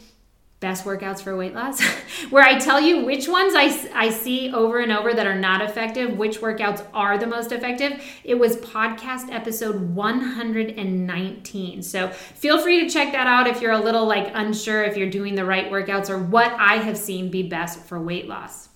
Best 0.60 0.86
Workouts 0.86 1.22
for 1.22 1.38
Weight 1.38 1.54
Loss, 1.54 1.82
where 2.32 2.44
I 2.44 2.58
tell 2.58 2.82
you 2.82 3.06
which 3.06 3.28
ones 3.28 3.54
I, 3.56 3.90
I 3.94 4.10
see 4.10 4.52
over 4.52 4.80
and 4.80 4.92
over 4.92 5.14
that 5.14 5.28
are 5.28 5.36
not 5.36 5.62
effective, 5.62 6.18
which 6.18 6.40
workouts 6.40 6.84
are 6.96 7.20
the 7.20 7.28
most 7.28 7.52
effective. 7.52 8.04
It 8.24 8.36
was 8.36 8.58
podcast 8.58 9.32
episode 9.32 9.94
119. 9.94 11.84
So 11.84 12.10
feel 12.10 12.60
free 12.60 12.84
to 12.84 12.90
check 12.90 13.12
that 13.12 13.28
out 13.28 13.46
if 13.46 13.62
you're 13.62 13.72
a 13.72 13.80
little 13.80 14.08
like 14.08 14.32
unsure 14.34 14.84
if 14.84 14.98
you're 14.98 15.12
doing 15.12 15.36
the 15.36 15.46
right 15.46 15.72
workouts 15.72 16.10
or 16.10 16.18
what 16.18 16.52
I 16.54 16.78
have 16.78 16.98
seen 16.98 17.30
be 17.30 17.44
best 17.44 17.80
for 17.82 18.02
weight 18.02 18.28
loss. 18.28 18.70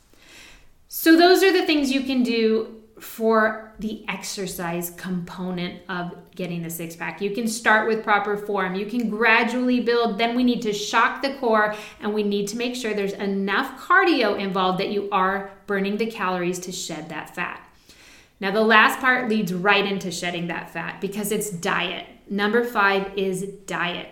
So, 0.94 1.16
those 1.16 1.42
are 1.42 1.54
the 1.54 1.66
things 1.66 1.90
you 1.90 2.02
can 2.02 2.22
do 2.22 2.81
for 3.02 3.74
the 3.80 4.06
exercise 4.08 4.92
component 4.92 5.82
of 5.90 6.14
getting 6.36 6.62
the 6.62 6.70
six 6.70 6.96
pack. 6.96 7.20
You 7.20 7.32
can 7.32 7.48
start 7.48 7.88
with 7.88 8.04
proper 8.04 8.38
form, 8.38 8.76
you 8.76 8.86
can 8.86 9.10
gradually 9.10 9.80
build. 9.80 10.20
Then 10.20 10.36
we 10.36 10.44
need 10.44 10.62
to 10.62 10.72
shock 10.72 11.24
the 11.24 11.34
core 11.36 11.74
and 12.00 12.14
we 12.14 12.22
need 12.22 12.48
to 12.50 12.58
make 12.58 12.76
sure 12.76 12.94
there's 12.94 13.14
enough 13.14 13.80
cardio 13.80 14.38
involved 14.38 14.80
that 14.80 14.90
you 14.90 15.10
are 15.12 15.52
burning 15.66 15.98
the 15.98 16.06
calories 16.06 16.60
to 16.60 16.72
shed 16.72 17.10
that 17.10 17.34
fat. 17.34 17.60
Now, 18.40 18.52
the 18.52 18.62
last 18.62 19.00
part 19.00 19.30
leads 19.30 19.54
right 19.54 19.86
into 19.86 20.12
shedding 20.12 20.48
that 20.48 20.70
fat 20.70 21.02
because 21.02 21.32
it's 21.32 21.50
diet. 21.50 22.06
Number 22.30 22.64
five 22.64 23.18
is 23.18 23.44
diet. 23.66 24.10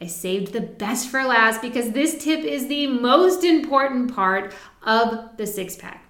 I 0.00 0.06
saved 0.06 0.52
the 0.52 0.60
best 0.60 1.08
for 1.08 1.22
last 1.22 1.62
because 1.62 1.92
this 1.92 2.22
tip 2.22 2.40
is 2.40 2.66
the 2.66 2.88
most 2.88 3.44
important 3.44 4.12
part 4.12 4.52
of 4.82 5.36
the 5.36 5.46
six 5.46 5.76
pack. 5.76 6.01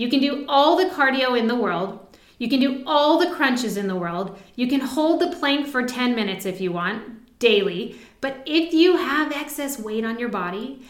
You 0.00 0.08
can 0.08 0.20
do 0.20 0.46
all 0.48 0.76
the 0.76 0.86
cardio 0.86 1.38
in 1.38 1.46
the 1.46 1.54
world. 1.54 2.16
You 2.38 2.48
can 2.48 2.58
do 2.58 2.82
all 2.86 3.18
the 3.18 3.34
crunches 3.34 3.76
in 3.76 3.86
the 3.86 3.94
world. 3.94 4.38
You 4.56 4.66
can 4.66 4.80
hold 4.80 5.20
the 5.20 5.36
plank 5.36 5.66
for 5.66 5.84
10 5.84 6.14
minutes 6.14 6.46
if 6.46 6.58
you 6.58 6.72
want 6.72 7.38
daily. 7.38 7.98
But 8.22 8.42
if 8.46 8.72
you 8.72 8.96
have 8.96 9.30
excess 9.30 9.78
weight 9.78 10.06
on 10.06 10.18
your 10.18 10.30
body 10.30 10.80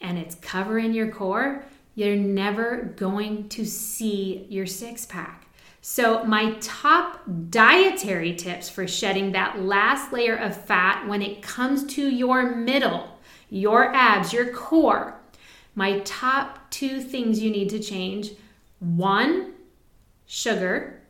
and 0.00 0.16
it's 0.16 0.36
covering 0.36 0.92
your 0.92 1.10
core, 1.10 1.64
you're 1.96 2.14
never 2.14 2.94
going 2.96 3.48
to 3.48 3.64
see 3.64 4.46
your 4.48 4.66
six 4.66 5.06
pack. 5.06 5.48
So, 5.80 6.22
my 6.22 6.54
top 6.60 7.20
dietary 7.50 8.36
tips 8.36 8.68
for 8.68 8.86
shedding 8.86 9.32
that 9.32 9.60
last 9.60 10.12
layer 10.12 10.36
of 10.36 10.56
fat 10.56 11.08
when 11.08 11.20
it 11.20 11.42
comes 11.42 11.84
to 11.94 12.08
your 12.08 12.54
middle, 12.54 13.18
your 13.50 13.92
abs, 13.92 14.32
your 14.32 14.52
core, 14.52 15.20
my 15.74 15.98
top 16.04 16.70
two 16.70 17.00
things 17.00 17.42
you 17.42 17.50
need 17.50 17.68
to 17.70 17.80
change 17.80 18.30
one, 18.82 19.54
sugar. 20.26 21.02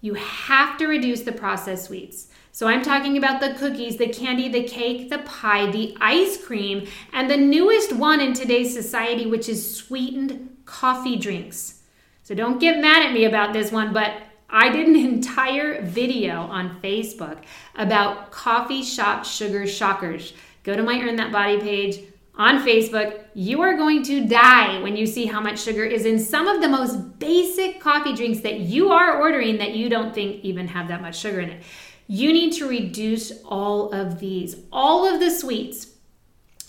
You 0.00 0.14
have 0.14 0.78
to 0.78 0.86
reduce 0.86 1.22
the 1.22 1.32
processed 1.32 1.86
sweets. 1.86 2.28
So 2.52 2.66
I'm 2.66 2.82
talking 2.82 3.16
about 3.16 3.40
the 3.40 3.54
cookies, 3.54 3.98
the 3.98 4.08
candy, 4.08 4.48
the 4.48 4.64
cake, 4.64 5.10
the 5.10 5.18
pie, 5.18 5.70
the 5.70 5.96
ice 6.00 6.42
cream, 6.42 6.88
and 7.12 7.30
the 7.30 7.36
newest 7.36 7.92
one 7.92 8.20
in 8.20 8.32
today's 8.32 8.72
society, 8.72 9.26
which 9.26 9.48
is 9.48 9.76
sweetened 9.76 10.56
coffee 10.64 11.16
drinks. 11.16 11.82
So 12.22 12.34
don't 12.34 12.58
get 12.58 12.80
mad 12.80 13.06
at 13.06 13.12
me 13.12 13.26
about 13.26 13.52
this 13.52 13.70
one, 13.70 13.92
but 13.92 14.12
I 14.50 14.70
did 14.70 14.88
an 14.88 14.96
entire 15.14 15.82
video 15.82 16.40
on 16.40 16.80
Facebook 16.80 17.38
about 17.76 18.30
coffee 18.30 18.82
shop 18.82 19.24
sugar 19.24 19.66
shockers. 19.66 20.32
Go 20.64 20.74
to 20.74 20.82
my 20.82 21.00
Earn 21.00 21.16
That 21.16 21.32
Body 21.32 21.60
page, 21.60 22.00
on 22.38 22.64
Facebook, 22.64 23.24
you 23.34 23.60
are 23.62 23.76
going 23.76 24.04
to 24.04 24.26
die 24.26 24.80
when 24.80 24.96
you 24.96 25.06
see 25.06 25.26
how 25.26 25.40
much 25.40 25.60
sugar 25.60 25.84
is 25.84 26.06
in 26.06 26.20
some 26.20 26.46
of 26.46 26.62
the 26.62 26.68
most 26.68 27.18
basic 27.18 27.80
coffee 27.80 28.14
drinks 28.14 28.40
that 28.40 28.60
you 28.60 28.92
are 28.92 29.20
ordering 29.20 29.58
that 29.58 29.74
you 29.74 29.88
don't 29.88 30.14
think 30.14 30.44
even 30.44 30.68
have 30.68 30.86
that 30.88 31.02
much 31.02 31.18
sugar 31.18 31.40
in 31.40 31.50
it. 31.50 31.64
You 32.06 32.32
need 32.32 32.52
to 32.54 32.68
reduce 32.68 33.32
all 33.44 33.92
of 33.92 34.20
these. 34.20 34.56
All 34.72 35.04
of 35.04 35.18
the 35.18 35.30
sweets 35.30 35.88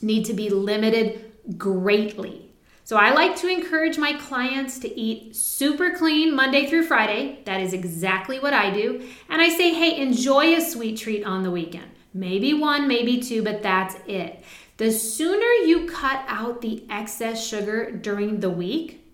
need 0.01 0.25
to 0.25 0.33
be 0.33 0.49
limited 0.49 1.33
greatly. 1.57 2.51
So 2.83 2.97
I 2.97 3.11
like 3.11 3.35
to 3.37 3.47
encourage 3.47 3.99
my 3.99 4.13
clients 4.13 4.79
to 4.79 4.99
eat 4.99 5.35
super 5.35 5.95
clean 5.95 6.35
Monday 6.35 6.67
through 6.67 6.87
Friday. 6.87 7.43
That 7.45 7.61
is 7.61 7.73
exactly 7.73 8.39
what 8.39 8.55
I 8.55 8.71
do. 8.71 9.07
And 9.29 9.39
I 9.39 9.49
say, 9.49 9.75
hey, 9.75 10.01
enjoy 10.01 10.55
a 10.55 10.61
sweet 10.61 10.97
treat 10.97 11.23
on 11.23 11.43
the 11.43 11.51
weekend. 11.51 11.91
Maybe 12.15 12.55
one, 12.55 12.87
maybe 12.87 13.21
two, 13.21 13.43
but 13.43 13.61
that's 13.61 13.95
it. 14.07 14.43
The 14.79 14.91
sooner 14.93 15.45
you 15.65 15.87
cut 15.87 16.23
out 16.29 16.61
the 16.61 16.85
excess 16.89 17.45
sugar 17.45 17.91
during 17.91 18.39
the 18.39 18.49
week, 18.49 19.05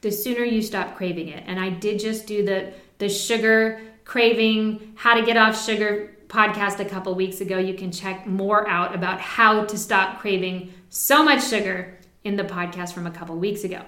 the 0.00 0.10
sooner 0.10 0.42
you 0.42 0.60
stop 0.60 0.96
craving 0.96 1.28
it. 1.28 1.44
And 1.46 1.60
I 1.60 1.70
did 1.70 2.00
just 2.00 2.26
do 2.26 2.44
the 2.44 2.72
the 2.98 3.08
sugar 3.08 3.80
craving, 4.04 4.94
how 4.96 5.14
to 5.14 5.24
get 5.24 5.36
off 5.36 5.64
sugar 5.64 6.16
podcast 6.26 6.80
a 6.80 6.84
couple 6.84 7.14
weeks 7.14 7.40
ago. 7.40 7.58
You 7.58 7.74
can 7.74 7.92
check 7.92 8.26
more 8.26 8.68
out 8.68 8.92
about 8.92 9.20
how 9.20 9.64
to 9.66 9.78
stop 9.78 10.18
craving 10.18 10.72
so 10.90 11.22
much 11.22 11.46
sugar 11.46 11.96
in 12.24 12.34
the 12.34 12.42
podcast 12.42 12.92
from 12.92 13.06
a 13.06 13.12
couple 13.12 13.36
weeks 13.36 13.62
ago. 13.62 13.82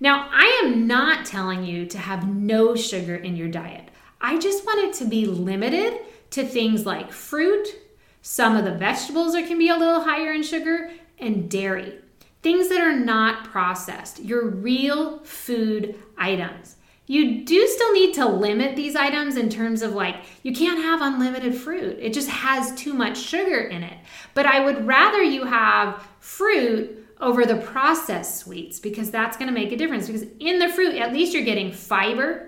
Now, 0.00 0.28
I 0.30 0.60
am 0.64 0.86
not 0.86 1.24
telling 1.24 1.64
you 1.64 1.86
to 1.86 1.98
have 1.98 2.28
no 2.28 2.76
sugar 2.76 3.16
in 3.16 3.36
your 3.36 3.48
diet. 3.48 3.88
I 4.20 4.38
just 4.38 4.66
want 4.66 4.80
it 4.80 4.92
to 4.98 5.06
be 5.06 5.24
limited 5.24 6.00
to 6.32 6.44
things 6.44 6.84
like 6.84 7.10
fruit, 7.10 7.68
some 8.30 8.56
of 8.56 8.64
the 8.66 8.72
vegetables 8.72 9.34
are, 9.34 9.46
can 9.46 9.56
be 9.56 9.70
a 9.70 9.76
little 9.76 10.02
higher 10.02 10.32
in 10.32 10.42
sugar, 10.42 10.90
and 11.18 11.50
dairy. 11.50 11.94
Things 12.42 12.68
that 12.68 12.78
are 12.78 12.94
not 12.94 13.44
processed, 13.44 14.20
your 14.22 14.46
real 14.46 15.20
food 15.20 15.98
items. 16.18 16.76
You 17.06 17.46
do 17.46 17.66
still 17.66 17.90
need 17.94 18.12
to 18.16 18.28
limit 18.28 18.76
these 18.76 18.94
items 18.94 19.38
in 19.38 19.48
terms 19.48 19.80
of 19.80 19.94
like, 19.94 20.16
you 20.42 20.52
can't 20.52 20.82
have 20.82 21.00
unlimited 21.00 21.54
fruit. 21.54 21.96
It 21.98 22.12
just 22.12 22.28
has 22.28 22.74
too 22.74 22.92
much 22.92 23.16
sugar 23.16 23.60
in 23.60 23.82
it. 23.82 23.96
But 24.34 24.44
I 24.44 24.62
would 24.62 24.86
rather 24.86 25.22
you 25.22 25.44
have 25.44 26.06
fruit 26.20 27.06
over 27.22 27.46
the 27.46 27.56
processed 27.56 28.36
sweets 28.36 28.78
because 28.78 29.10
that's 29.10 29.38
to 29.48 29.58
make 29.58 29.72
a 29.72 29.76
difference. 29.76 30.06
Because 30.06 30.26
in 30.38 30.58
the 30.58 30.68
fruit, 30.68 30.96
at 30.96 31.14
least 31.14 31.32
you're 31.32 31.44
getting 31.44 31.72
fiber, 31.72 32.47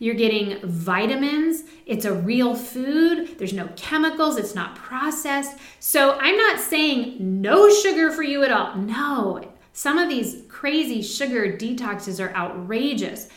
you're 0.00 0.14
getting 0.14 0.58
vitamins. 0.62 1.62
It's 1.84 2.06
a 2.06 2.12
real 2.14 2.54
food. 2.54 3.38
There's 3.38 3.52
no 3.52 3.68
chemicals. 3.76 4.38
It's 4.38 4.54
not 4.54 4.74
processed. 4.74 5.58
So 5.78 6.18
I'm 6.18 6.38
not 6.38 6.58
saying 6.58 7.18
no 7.20 7.70
sugar 7.70 8.10
for 8.10 8.22
you 8.22 8.42
at 8.42 8.50
all. 8.50 8.76
No. 8.76 9.52
Some 9.74 9.98
of 9.98 10.08
these 10.08 10.42
crazy 10.48 11.02
sugar 11.02 11.56
detoxes 11.56 12.18
are 12.18 12.34
outrageous. 12.34 13.28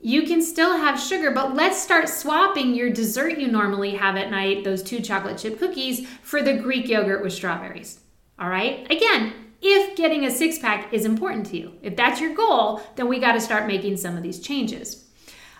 you 0.00 0.22
can 0.22 0.40
still 0.42 0.76
have 0.76 1.00
sugar, 1.00 1.32
but 1.32 1.54
let's 1.54 1.80
start 1.82 2.08
swapping 2.08 2.74
your 2.74 2.90
dessert 2.90 3.38
you 3.38 3.48
normally 3.48 3.92
have 3.92 4.16
at 4.16 4.30
night, 4.30 4.62
those 4.62 4.82
two 4.82 5.00
chocolate 5.00 5.38
chip 5.38 5.58
cookies, 5.58 6.06
for 6.22 6.42
the 6.42 6.54
Greek 6.54 6.88
yogurt 6.88 7.22
with 7.22 7.32
strawberries. 7.32 8.00
All 8.38 8.48
right? 8.48 8.86
Again, 8.92 9.32
if 9.60 9.96
getting 9.96 10.24
a 10.24 10.30
six 10.30 10.58
pack 10.58 10.92
is 10.92 11.04
important 11.04 11.46
to 11.46 11.58
you, 11.58 11.72
if 11.82 11.96
that's 11.96 12.20
your 12.20 12.32
goal, 12.34 12.80
then 12.94 13.08
we 13.08 13.18
got 13.18 13.32
to 13.32 13.40
start 13.40 13.66
making 13.66 13.96
some 13.96 14.16
of 14.16 14.22
these 14.22 14.38
changes. 14.38 15.07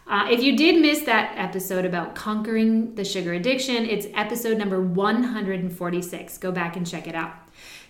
Uh, 0.09 0.27
if 0.31 0.43
you 0.43 0.57
did 0.57 0.81
miss 0.81 1.03
that 1.03 1.35
episode 1.37 1.85
about 1.85 2.15
conquering 2.15 2.95
the 2.95 3.05
sugar 3.05 3.35
addiction, 3.35 3.85
it's 3.85 4.07
episode 4.15 4.57
number 4.57 4.81
146. 4.81 6.39
Go 6.39 6.51
back 6.51 6.77
and 6.77 6.87
check 6.87 7.07
it 7.07 7.15
out. 7.15 7.35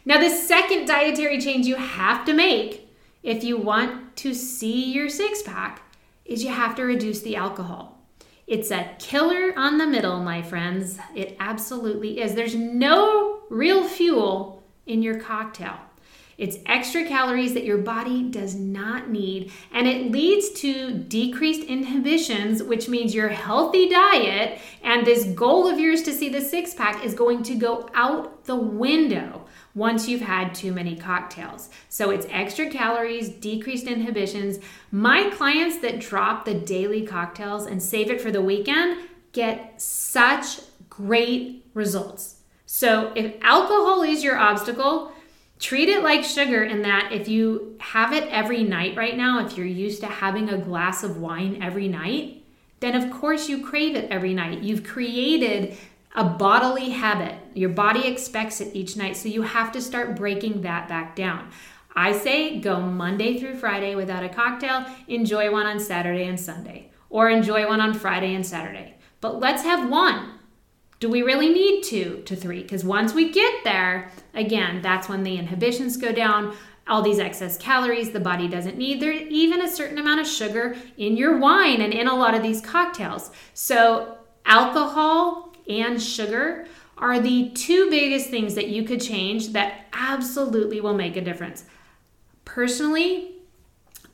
Now, 0.05 0.19
the 0.19 0.31
second 0.31 0.87
dietary 0.87 1.41
change 1.41 1.67
you 1.67 1.77
have 1.77 2.25
to 2.25 2.35
make 2.35 2.93
if 3.23 3.45
you 3.45 3.57
want 3.57 4.17
to 4.17 4.35
see 4.35 4.93
your 4.93 5.09
six 5.09 5.43
pack 5.43 5.83
is 6.25 6.43
you 6.43 6.51
have 6.51 6.75
to 6.75 6.83
reduce 6.83 7.21
the 7.21 7.37
alcohol. 7.37 8.01
It's 8.49 8.73
a 8.73 8.97
killer 8.99 9.53
on 9.57 9.79
the 9.79 9.87
middle, 9.87 10.19
my 10.21 10.43
friends. 10.43 10.99
It 11.15 11.37
absolutely 11.39 12.21
is. 12.21 12.35
There's 12.35 12.55
no 12.55 13.43
real 13.49 13.85
fuel 13.85 14.65
in 14.87 15.03
your 15.03 15.21
cocktail. 15.21 15.79
It's 16.39 16.59
extra 16.67 17.05
calories 17.05 17.53
that 17.55 17.65
your 17.65 17.79
body 17.79 18.23
does 18.23 18.55
not 18.55 19.11
need, 19.11 19.51
and 19.73 19.89
it 19.89 20.13
leads 20.13 20.51
to 20.61 20.93
decreased 20.93 21.65
inhibitions, 21.65 22.63
which 22.63 22.89
means 22.89 23.13
your 23.13 23.29
healthy 23.29 23.89
diet 23.89 24.61
and 24.85 25.05
this 25.05 25.25
goal 25.25 25.67
of 25.67 25.81
yours 25.81 26.03
to 26.03 26.13
see 26.13 26.29
the 26.29 26.41
six 26.41 26.75
pack 26.75 27.05
is 27.05 27.13
going 27.13 27.43
to 27.43 27.57
go 27.57 27.91
out 27.93 28.45
the 28.45 28.55
window 28.55 29.47
once 29.75 30.09
you've 30.09 30.21
had 30.21 30.55
too 30.55 30.73
many 30.73 30.95
cocktails. 30.95 31.71
So 31.89 32.11
it's 32.11 32.27
extra 32.31 32.71
calories, 32.71 33.29
decreased 33.29 33.89
inhibitions. 33.89 34.61
My 34.93 35.31
clients 35.31 35.79
that 35.79 35.99
drop 35.99 36.45
the 36.45 36.55
daily 36.55 37.05
cocktails 37.05 37.67
and 37.67 37.83
save 37.83 38.11
it 38.11 38.21
for 38.21 38.31
the 38.31 38.43
weekend 38.43 39.09
get 39.33 39.81
such 39.81 40.61
great 40.89 41.65
results. 41.75 42.37
So 42.67 43.13
if 43.17 43.35
alcohol 43.41 44.03
is 44.03 44.23
your 44.23 44.39
obstacle, 44.39 45.13
treat 45.59 45.89
it 45.89 46.03
like 46.03 46.25
sugar 46.25 46.63
in 46.63 46.83
that 46.83 47.11
if 47.13 47.29
you 47.29 47.77
have 47.81 48.13
it 48.13 48.25
every 48.29 48.63
night 48.63 48.97
right 48.97 49.17
now, 49.17 49.45
if 49.45 49.57
you're 49.57 49.67
used 49.67 50.01
to 50.01 50.07
having 50.07 50.49
a 50.49 50.59
glass 50.59 51.03
of 51.03 51.17
wine 51.17 51.63
every 51.63 51.89
night, 51.89 52.45
then 52.81 52.95
of 52.95 53.11
course 53.11 53.49
you 53.49 53.65
crave 53.65 53.97
it 53.97 54.11
every 54.11 54.35
night. 54.35 54.63
You've 54.63 54.85
created 54.85 55.77
a 56.15 56.25
bodily 56.25 56.91
habit. 56.91 57.35
Your 57.55 57.71
body 57.71 58.07
expects 58.07 58.61
it 58.61 58.75
each 58.75 58.97
night, 58.97 59.17
so 59.17 59.29
you 59.29 59.43
have 59.43 59.73
to 59.73 59.81
start 59.81 60.17
breaking 60.17 60.63
that 60.63 60.89
back 60.89 61.17
down. 61.17 61.51
I 61.95 62.13
say 62.13 62.61
go 62.61 62.81
Monday 62.81 63.39
through 63.39 63.57
Friday 63.57 63.95
without 63.95 64.25
a 64.25 64.29
cocktail, 64.29 64.87
enjoy 65.09 65.51
one 65.51 65.67
on 65.67 65.81
Saturday 65.81 66.27
and 66.29 66.39
Sunday, 66.39 66.91
or 67.11 67.29
enjoy 67.29 67.67
one 67.67 67.81
on 67.81 67.95
Friday 67.95 68.35
and 68.35 68.47
Saturday. 68.47 68.95
But 69.21 69.41
let's 69.41 69.63
have 69.65 69.91
one 69.91 70.38
do 71.01 71.09
we 71.09 71.23
really 71.23 71.49
need 71.49 71.83
two 71.83 72.23
to 72.27 72.35
three? 72.35 72.63
Because 72.63 72.85
once 72.85 73.15
we 73.15 73.31
get 73.31 73.63
there, 73.65 74.11
again, 74.35 74.83
that's 74.83 75.09
when 75.09 75.23
the 75.23 75.37
inhibitions 75.37 75.97
go 75.97 76.13
down. 76.13 76.57
All 76.89 77.03
these 77.03 77.19
excess 77.19 77.57
calories 77.57 78.11
the 78.11 78.21
body 78.21 78.49
doesn't 78.49 78.79
need. 78.79 79.01
There's 79.01 79.23
even 79.23 79.63
a 79.63 79.69
certain 79.69 79.99
amount 79.99 80.21
of 80.21 80.27
sugar 80.27 80.77
in 80.97 81.17
your 81.17 81.39
wine 81.39 81.83
and 81.83 81.93
in 81.93 82.09
a 82.09 82.17
lot 82.17 82.35
of 82.35 82.43
these 82.43 82.61
cocktails. 82.61 83.31
So, 83.55 84.19
alcohol 84.45 85.55
and 85.69 86.03
sugar 86.03 86.67
are 86.97 87.21
the 87.21 87.51
two 87.51 87.91
biggest 87.91 88.31
things 88.31 88.55
that 88.55 88.69
you 88.69 88.83
could 88.83 89.01
change 89.01 89.53
that 89.53 89.87
absolutely 89.93 90.81
will 90.81 90.95
make 90.95 91.17
a 91.17 91.21
difference. 91.21 91.65
Personally, 92.45 93.38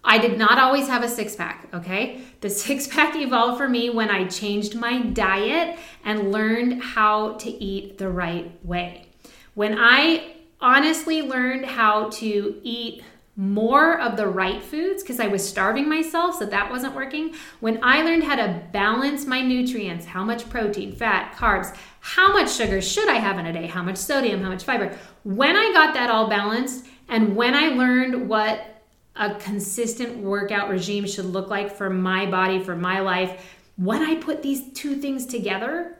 I 0.04 0.18
did 0.18 0.38
not 0.38 0.58
always 0.58 0.86
have 0.88 1.02
a 1.02 1.08
six 1.08 1.34
pack, 1.34 1.68
okay? 1.72 2.20
The 2.40 2.50
six 2.64 2.86
pack 2.86 3.16
evolved 3.16 3.58
for 3.58 3.68
me 3.68 3.90
when 3.90 4.10
I 4.10 4.26
changed 4.26 4.74
my 4.74 5.00
diet 5.00 5.78
and 6.04 6.30
learned 6.30 6.82
how 6.82 7.34
to 7.34 7.50
eat 7.50 7.98
the 7.98 8.10
right 8.10 8.52
way. 8.64 9.06
When 9.54 9.76
I 9.78 10.34
honestly 10.60 11.22
learned 11.22 11.66
how 11.66 12.10
to 12.10 12.60
eat 12.62 13.02
more 13.36 14.00
of 14.00 14.16
the 14.16 14.26
right 14.26 14.62
foods 14.62 15.02
because 15.02 15.18
I 15.18 15.26
was 15.26 15.46
starving 15.46 15.88
myself, 15.88 16.36
so 16.36 16.46
that 16.46 16.70
wasn't 16.70 16.94
working. 16.94 17.34
When 17.60 17.82
I 17.82 18.02
learned 18.02 18.24
how 18.24 18.36
to 18.36 18.62
balance 18.72 19.26
my 19.26 19.40
nutrients, 19.40 20.06
how 20.06 20.22
much 20.24 20.48
protein, 20.48 20.94
fat, 20.94 21.34
carbs, 21.34 21.76
how 22.00 22.32
much 22.32 22.52
sugar 22.52 22.80
should 22.80 23.08
I 23.08 23.14
have 23.14 23.38
in 23.38 23.46
a 23.46 23.52
day, 23.52 23.66
how 23.66 23.82
much 23.82 23.96
sodium, 23.96 24.42
how 24.42 24.50
much 24.50 24.62
fiber, 24.62 24.96
when 25.24 25.56
I 25.56 25.72
got 25.72 25.94
that 25.94 26.10
all 26.10 26.28
balanced, 26.28 26.86
and 27.08 27.34
when 27.34 27.54
I 27.54 27.68
learned 27.68 28.28
what 28.28 28.73
a 29.16 29.34
consistent 29.36 30.18
workout 30.18 30.68
regime 30.68 31.06
should 31.06 31.26
look 31.26 31.48
like 31.48 31.76
for 31.76 31.88
my 31.88 32.26
body, 32.26 32.62
for 32.62 32.74
my 32.74 33.00
life, 33.00 33.44
when 33.76 34.02
I 34.02 34.16
put 34.16 34.42
these 34.42 34.72
two 34.72 34.96
things 34.96 35.26
together, 35.26 35.96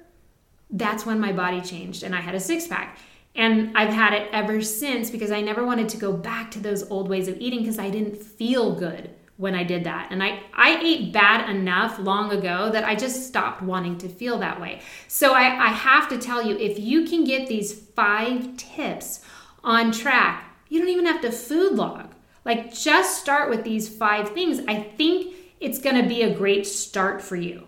that's 0.70 1.06
when 1.06 1.20
my 1.20 1.32
body 1.32 1.60
changed 1.60 2.02
and 2.02 2.14
I 2.14 2.20
had 2.20 2.34
a 2.34 2.40
six 2.40 2.66
pack. 2.66 2.98
And 3.36 3.76
I've 3.76 3.92
had 3.92 4.12
it 4.12 4.28
ever 4.32 4.62
since 4.62 5.10
because 5.10 5.32
I 5.32 5.40
never 5.40 5.64
wanted 5.64 5.88
to 5.90 5.96
go 5.96 6.12
back 6.12 6.50
to 6.52 6.60
those 6.60 6.88
old 6.90 7.08
ways 7.08 7.26
of 7.26 7.38
eating 7.40 7.60
because 7.60 7.78
I 7.78 7.90
didn't 7.90 8.16
feel 8.16 8.76
good 8.76 9.10
when 9.36 9.56
I 9.56 9.64
did 9.64 9.84
that. 9.84 10.08
And 10.12 10.22
I, 10.22 10.40
I 10.52 10.78
ate 10.80 11.12
bad 11.12 11.50
enough 11.50 11.98
long 11.98 12.30
ago 12.30 12.70
that 12.70 12.84
I 12.84 12.94
just 12.94 13.26
stopped 13.26 13.62
wanting 13.62 13.98
to 13.98 14.08
feel 14.08 14.38
that 14.38 14.60
way. 14.60 14.82
So 15.08 15.34
I, 15.34 15.66
I 15.66 15.68
have 15.68 16.08
to 16.10 16.18
tell 16.18 16.46
you 16.46 16.56
if 16.56 16.78
you 16.78 17.04
can 17.04 17.24
get 17.24 17.48
these 17.48 17.72
five 17.72 18.56
tips 18.56 19.20
on 19.64 19.90
track, 19.90 20.44
you 20.68 20.78
don't 20.78 20.88
even 20.88 21.06
have 21.06 21.20
to 21.22 21.32
food 21.32 21.72
log. 21.72 22.13
Like, 22.44 22.74
just 22.74 23.20
start 23.20 23.50
with 23.50 23.64
these 23.64 23.88
five 23.88 24.30
things. 24.30 24.60
I 24.68 24.80
think 24.80 25.34
it's 25.60 25.80
going 25.80 26.00
to 26.00 26.08
be 26.08 26.22
a 26.22 26.34
great 26.34 26.66
start 26.66 27.22
for 27.22 27.36
you 27.36 27.66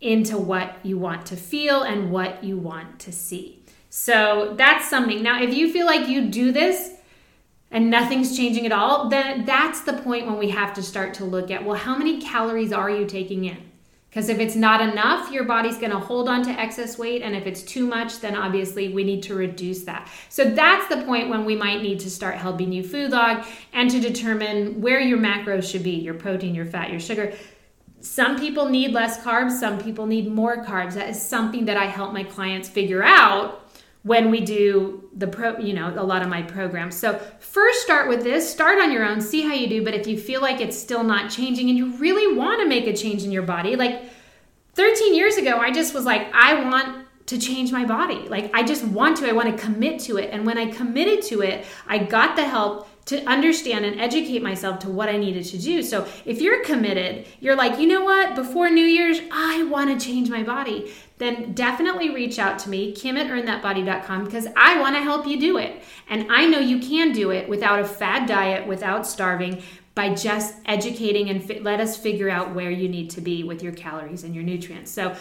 into 0.00 0.36
what 0.36 0.76
you 0.82 0.98
want 0.98 1.26
to 1.26 1.36
feel 1.36 1.82
and 1.82 2.10
what 2.10 2.42
you 2.44 2.56
want 2.56 2.98
to 3.00 3.12
see. 3.12 3.62
So, 3.88 4.54
that's 4.56 4.88
something. 4.88 5.22
Now, 5.22 5.42
if 5.42 5.54
you 5.54 5.72
feel 5.72 5.86
like 5.86 6.08
you 6.08 6.28
do 6.28 6.52
this 6.52 6.92
and 7.70 7.90
nothing's 7.90 8.36
changing 8.36 8.66
at 8.66 8.72
all, 8.72 9.08
then 9.08 9.44
that's 9.44 9.80
the 9.82 9.94
point 9.94 10.26
when 10.26 10.38
we 10.38 10.50
have 10.50 10.74
to 10.74 10.82
start 10.82 11.14
to 11.14 11.24
look 11.24 11.50
at 11.50 11.64
well, 11.64 11.76
how 11.76 11.96
many 11.96 12.20
calories 12.20 12.72
are 12.72 12.90
you 12.90 13.06
taking 13.06 13.44
in? 13.44 13.69
Because 14.10 14.28
if 14.28 14.40
it's 14.40 14.56
not 14.56 14.80
enough, 14.80 15.30
your 15.30 15.44
body's 15.44 15.78
going 15.78 15.92
to 15.92 15.98
hold 15.98 16.28
on 16.28 16.42
to 16.42 16.50
excess 16.50 16.98
weight. 16.98 17.22
And 17.22 17.36
if 17.36 17.46
it's 17.46 17.62
too 17.62 17.86
much, 17.86 18.18
then 18.18 18.34
obviously 18.34 18.88
we 18.92 19.04
need 19.04 19.22
to 19.24 19.36
reduce 19.36 19.84
that. 19.84 20.08
So 20.28 20.50
that's 20.50 20.88
the 20.92 21.04
point 21.04 21.28
when 21.28 21.44
we 21.44 21.54
might 21.54 21.80
need 21.80 22.00
to 22.00 22.10
start 22.10 22.34
helping 22.34 22.72
you 22.72 22.82
food 22.82 23.12
log 23.12 23.46
and 23.72 23.88
to 23.88 24.00
determine 24.00 24.80
where 24.80 25.00
your 25.00 25.18
macros 25.18 25.70
should 25.70 25.84
be 25.84 25.92
your 25.92 26.14
protein, 26.14 26.56
your 26.56 26.66
fat, 26.66 26.90
your 26.90 26.98
sugar. 26.98 27.32
Some 28.00 28.36
people 28.36 28.68
need 28.68 28.92
less 28.92 29.22
carbs, 29.22 29.60
some 29.60 29.78
people 29.78 30.06
need 30.06 30.26
more 30.26 30.64
carbs. 30.64 30.94
That 30.94 31.10
is 31.10 31.22
something 31.22 31.66
that 31.66 31.76
I 31.76 31.84
help 31.84 32.12
my 32.12 32.24
clients 32.24 32.68
figure 32.68 33.04
out 33.04 33.69
when 34.02 34.30
we 34.30 34.40
do 34.40 35.08
the 35.14 35.26
pro 35.26 35.58
you 35.58 35.74
know 35.74 35.92
a 35.96 36.04
lot 36.04 36.22
of 36.22 36.28
my 36.28 36.42
programs. 36.42 36.96
So 36.96 37.18
first 37.38 37.82
start 37.82 38.08
with 38.08 38.22
this 38.22 38.50
start 38.50 38.78
on 38.80 38.92
your 38.92 39.04
own 39.04 39.20
see 39.20 39.42
how 39.42 39.54
you 39.54 39.68
do. 39.68 39.84
But 39.84 39.94
if 39.94 40.06
you 40.06 40.18
feel 40.18 40.40
like 40.40 40.60
it's 40.60 40.78
still 40.78 41.04
not 41.04 41.30
changing 41.30 41.68
and 41.68 41.76
you 41.76 41.94
really 41.96 42.36
want 42.36 42.60
to 42.60 42.68
make 42.68 42.86
a 42.86 42.96
change 42.96 43.24
in 43.24 43.30
your 43.30 43.42
body 43.42 43.76
like 43.76 44.02
13 44.74 45.14
years 45.14 45.36
ago 45.36 45.58
i 45.58 45.70
just 45.70 45.92
was 45.92 46.04
like 46.04 46.32
i 46.32 46.54
want 46.70 47.06
to 47.26 47.38
change 47.38 47.70
my 47.70 47.84
body. 47.84 48.28
Like 48.28 48.50
i 48.54 48.62
just 48.62 48.84
want 48.84 49.18
to 49.18 49.28
i 49.28 49.32
want 49.32 49.56
to 49.56 49.62
commit 49.62 50.00
to 50.00 50.16
it. 50.16 50.30
And 50.32 50.44
when 50.44 50.58
i 50.58 50.70
committed 50.70 51.22
to 51.26 51.42
it 51.42 51.64
i 51.86 51.98
got 51.98 52.36
the 52.36 52.44
help 52.44 52.88
to 53.10 53.24
understand 53.28 53.84
and 53.84 54.00
educate 54.00 54.40
myself 54.40 54.78
to 54.78 54.88
what 54.88 55.08
I 55.08 55.16
needed 55.16 55.44
to 55.46 55.58
do. 55.58 55.82
So 55.82 56.06
if 56.24 56.40
you're 56.40 56.64
committed, 56.64 57.26
you're 57.40 57.56
like, 57.56 57.78
you 57.80 57.88
know 57.88 58.04
what, 58.04 58.36
before 58.36 58.70
New 58.70 58.84
Year's, 58.84 59.20
I 59.32 59.64
want 59.64 59.90
to 59.90 60.04
change 60.04 60.30
my 60.30 60.44
body, 60.44 60.92
then 61.18 61.52
definitely 61.52 62.10
reach 62.10 62.38
out 62.38 62.58
to 62.60 62.70
me, 62.70 62.92
Kim 62.92 63.16
at 63.16 63.26
earnthatbody.com, 63.26 64.24
because 64.24 64.46
I 64.56 64.80
want 64.80 64.94
to 64.94 65.02
help 65.02 65.26
you 65.26 65.40
do 65.40 65.58
it. 65.58 65.82
And 66.08 66.30
I 66.30 66.46
know 66.46 66.60
you 66.60 66.78
can 66.78 67.12
do 67.12 67.30
it 67.32 67.48
without 67.48 67.80
a 67.80 67.84
fad 67.84 68.28
diet, 68.28 68.68
without 68.68 69.06
starving, 69.06 69.62
by 69.96 70.14
just 70.14 70.54
educating 70.66 71.30
and 71.30 71.44
fi- 71.44 71.58
let 71.58 71.80
us 71.80 71.96
figure 71.96 72.30
out 72.30 72.54
where 72.54 72.70
you 72.70 72.88
need 72.88 73.10
to 73.10 73.20
be 73.20 73.42
with 73.42 73.60
your 73.60 73.72
calories 73.72 74.22
and 74.22 74.36
your 74.36 74.44
nutrients. 74.44 74.90
So 74.90 75.16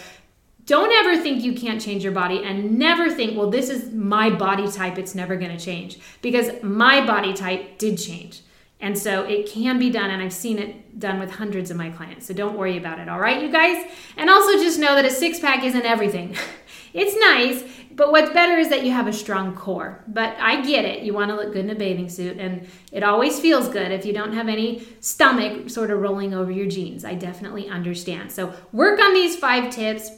don't 0.69 0.91
ever 0.91 1.19
think 1.19 1.43
you 1.43 1.53
can't 1.53 1.81
change 1.81 2.03
your 2.03 2.13
body 2.13 2.43
and 2.43 2.77
never 2.77 3.09
think, 3.09 3.35
well, 3.35 3.49
this 3.49 3.71
is 3.71 3.91
my 3.91 4.29
body 4.29 4.71
type, 4.71 4.99
it's 4.99 5.15
never 5.15 5.35
going 5.35 5.49
to 5.49 5.57
change. 5.57 5.97
Because 6.21 6.61
my 6.61 7.03
body 7.03 7.33
type 7.33 7.79
did 7.79 7.97
change. 7.97 8.41
And 8.79 8.95
so 8.95 9.23
it 9.23 9.49
can 9.49 9.79
be 9.79 9.89
done, 9.89 10.11
and 10.11 10.21
I've 10.21 10.31
seen 10.31 10.59
it 10.59 10.99
done 10.99 11.19
with 11.19 11.31
hundreds 11.31 11.71
of 11.71 11.77
my 11.77 11.89
clients. 11.89 12.27
So 12.27 12.35
don't 12.35 12.55
worry 12.55 12.77
about 12.77 12.99
it, 12.99 13.09
all 13.09 13.19
right, 13.19 13.41
you 13.41 13.51
guys? 13.51 13.83
And 14.15 14.29
also 14.29 14.53
just 14.63 14.77
know 14.77 14.93
that 14.93 15.05
a 15.05 15.09
six 15.09 15.39
pack 15.39 15.63
isn't 15.63 15.85
everything. 15.85 16.37
it's 16.93 17.19
nice, 17.19 17.63
but 17.91 18.11
what's 18.11 18.31
better 18.31 18.55
is 18.55 18.69
that 18.69 18.85
you 18.85 18.91
have 18.91 19.07
a 19.07 19.11
strong 19.11 19.55
core. 19.55 20.03
But 20.07 20.37
I 20.37 20.61
get 20.61 20.85
it. 20.85 21.01
You 21.01 21.15
want 21.15 21.31
to 21.31 21.35
look 21.35 21.51
good 21.51 21.65
in 21.65 21.71
a 21.71 21.75
bathing 21.75 22.09
suit, 22.09 22.37
and 22.37 22.69
it 22.91 23.01
always 23.01 23.39
feels 23.39 23.69
good 23.69 23.91
if 23.91 24.05
you 24.05 24.13
don't 24.13 24.33
have 24.33 24.47
any 24.47 24.87
stomach 24.99 25.71
sort 25.71 25.89
of 25.89 25.99
rolling 25.99 26.35
over 26.35 26.51
your 26.51 26.67
jeans. 26.67 27.03
I 27.03 27.15
definitely 27.15 27.67
understand. 27.67 28.31
So 28.31 28.53
work 28.71 28.99
on 28.99 29.15
these 29.15 29.35
five 29.35 29.71
tips 29.71 30.11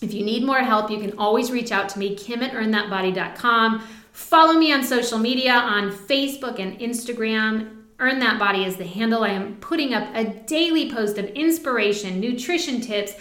if 0.00 0.14
you 0.14 0.24
need 0.24 0.44
more 0.44 0.60
help, 0.60 0.90
you 0.90 0.98
can 0.98 1.16
always 1.18 1.50
reach 1.50 1.72
out 1.72 1.88
to 1.90 1.98
me, 1.98 2.14
Kim 2.16 2.42
at 2.42 2.52
earnthatbody.com. 2.52 3.82
Follow 4.12 4.54
me 4.54 4.72
on 4.72 4.82
social 4.82 5.18
media 5.18 5.52
on 5.52 5.90
Facebook 5.92 6.58
and 6.58 6.78
Instagram 6.78 7.76
Earn 7.98 8.18
That 8.18 8.38
Body 8.38 8.64
is 8.64 8.76
the 8.76 8.86
handle. 8.86 9.24
I 9.24 9.28
am 9.28 9.56
putting 9.56 9.92
up 9.92 10.08
a 10.14 10.24
daily 10.24 10.90
post 10.90 11.18
of 11.18 11.26
inspiration, 11.26 12.18
nutrition 12.18 12.80
tips, 12.80 13.12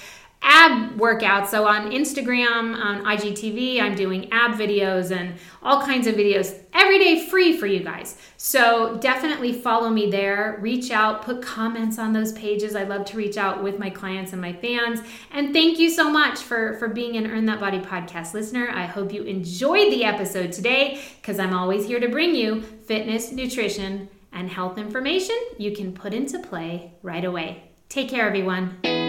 ab 0.41 0.97
workouts. 0.97 1.47
So 1.47 1.67
on 1.67 1.91
Instagram, 1.91 2.75
on 2.75 3.03
IGTV, 3.03 3.81
I'm 3.81 3.95
doing 3.95 4.31
ab 4.31 4.57
videos 4.57 5.11
and 5.11 5.35
all 5.61 5.81
kinds 5.81 6.07
of 6.07 6.15
videos 6.15 6.57
every 6.73 6.99
day 6.99 7.27
free 7.27 7.57
for 7.57 7.67
you 7.67 7.81
guys. 7.81 8.17
So 8.37 8.97
definitely 8.97 9.53
follow 9.53 9.89
me 9.89 10.09
there. 10.09 10.57
Reach 10.61 10.91
out, 10.91 11.23
put 11.23 11.41
comments 11.41 11.99
on 11.99 12.13
those 12.13 12.31
pages. 12.33 12.75
I 12.75 12.83
love 12.83 13.05
to 13.05 13.17
reach 13.17 13.37
out 13.37 13.61
with 13.61 13.79
my 13.79 13.89
clients 13.89 14.31
and 14.31 14.41
my 14.41 14.53
fans. 14.53 15.01
And 15.31 15.53
thank 15.53 15.77
you 15.77 15.89
so 15.89 16.09
much 16.09 16.39
for, 16.39 16.75
for 16.75 16.87
being 16.87 17.17
an 17.17 17.29
Earn 17.29 17.45
That 17.45 17.59
Body 17.59 17.79
podcast 17.79 18.33
listener. 18.33 18.69
I 18.69 18.85
hope 18.85 19.13
you 19.13 19.23
enjoyed 19.23 19.91
the 19.91 20.05
episode 20.05 20.51
today 20.51 21.01
because 21.21 21.39
I'm 21.39 21.53
always 21.53 21.85
here 21.85 21.99
to 21.99 22.07
bring 22.07 22.33
you 22.33 22.61
fitness, 22.61 23.31
nutrition, 23.31 24.09
and 24.31 24.49
health 24.49 24.77
information 24.77 25.37
you 25.57 25.75
can 25.75 25.91
put 25.91 26.13
into 26.13 26.39
play 26.39 26.93
right 27.01 27.25
away. 27.25 27.63
Take 27.89 28.09
care, 28.09 28.27
everyone. 28.27 29.08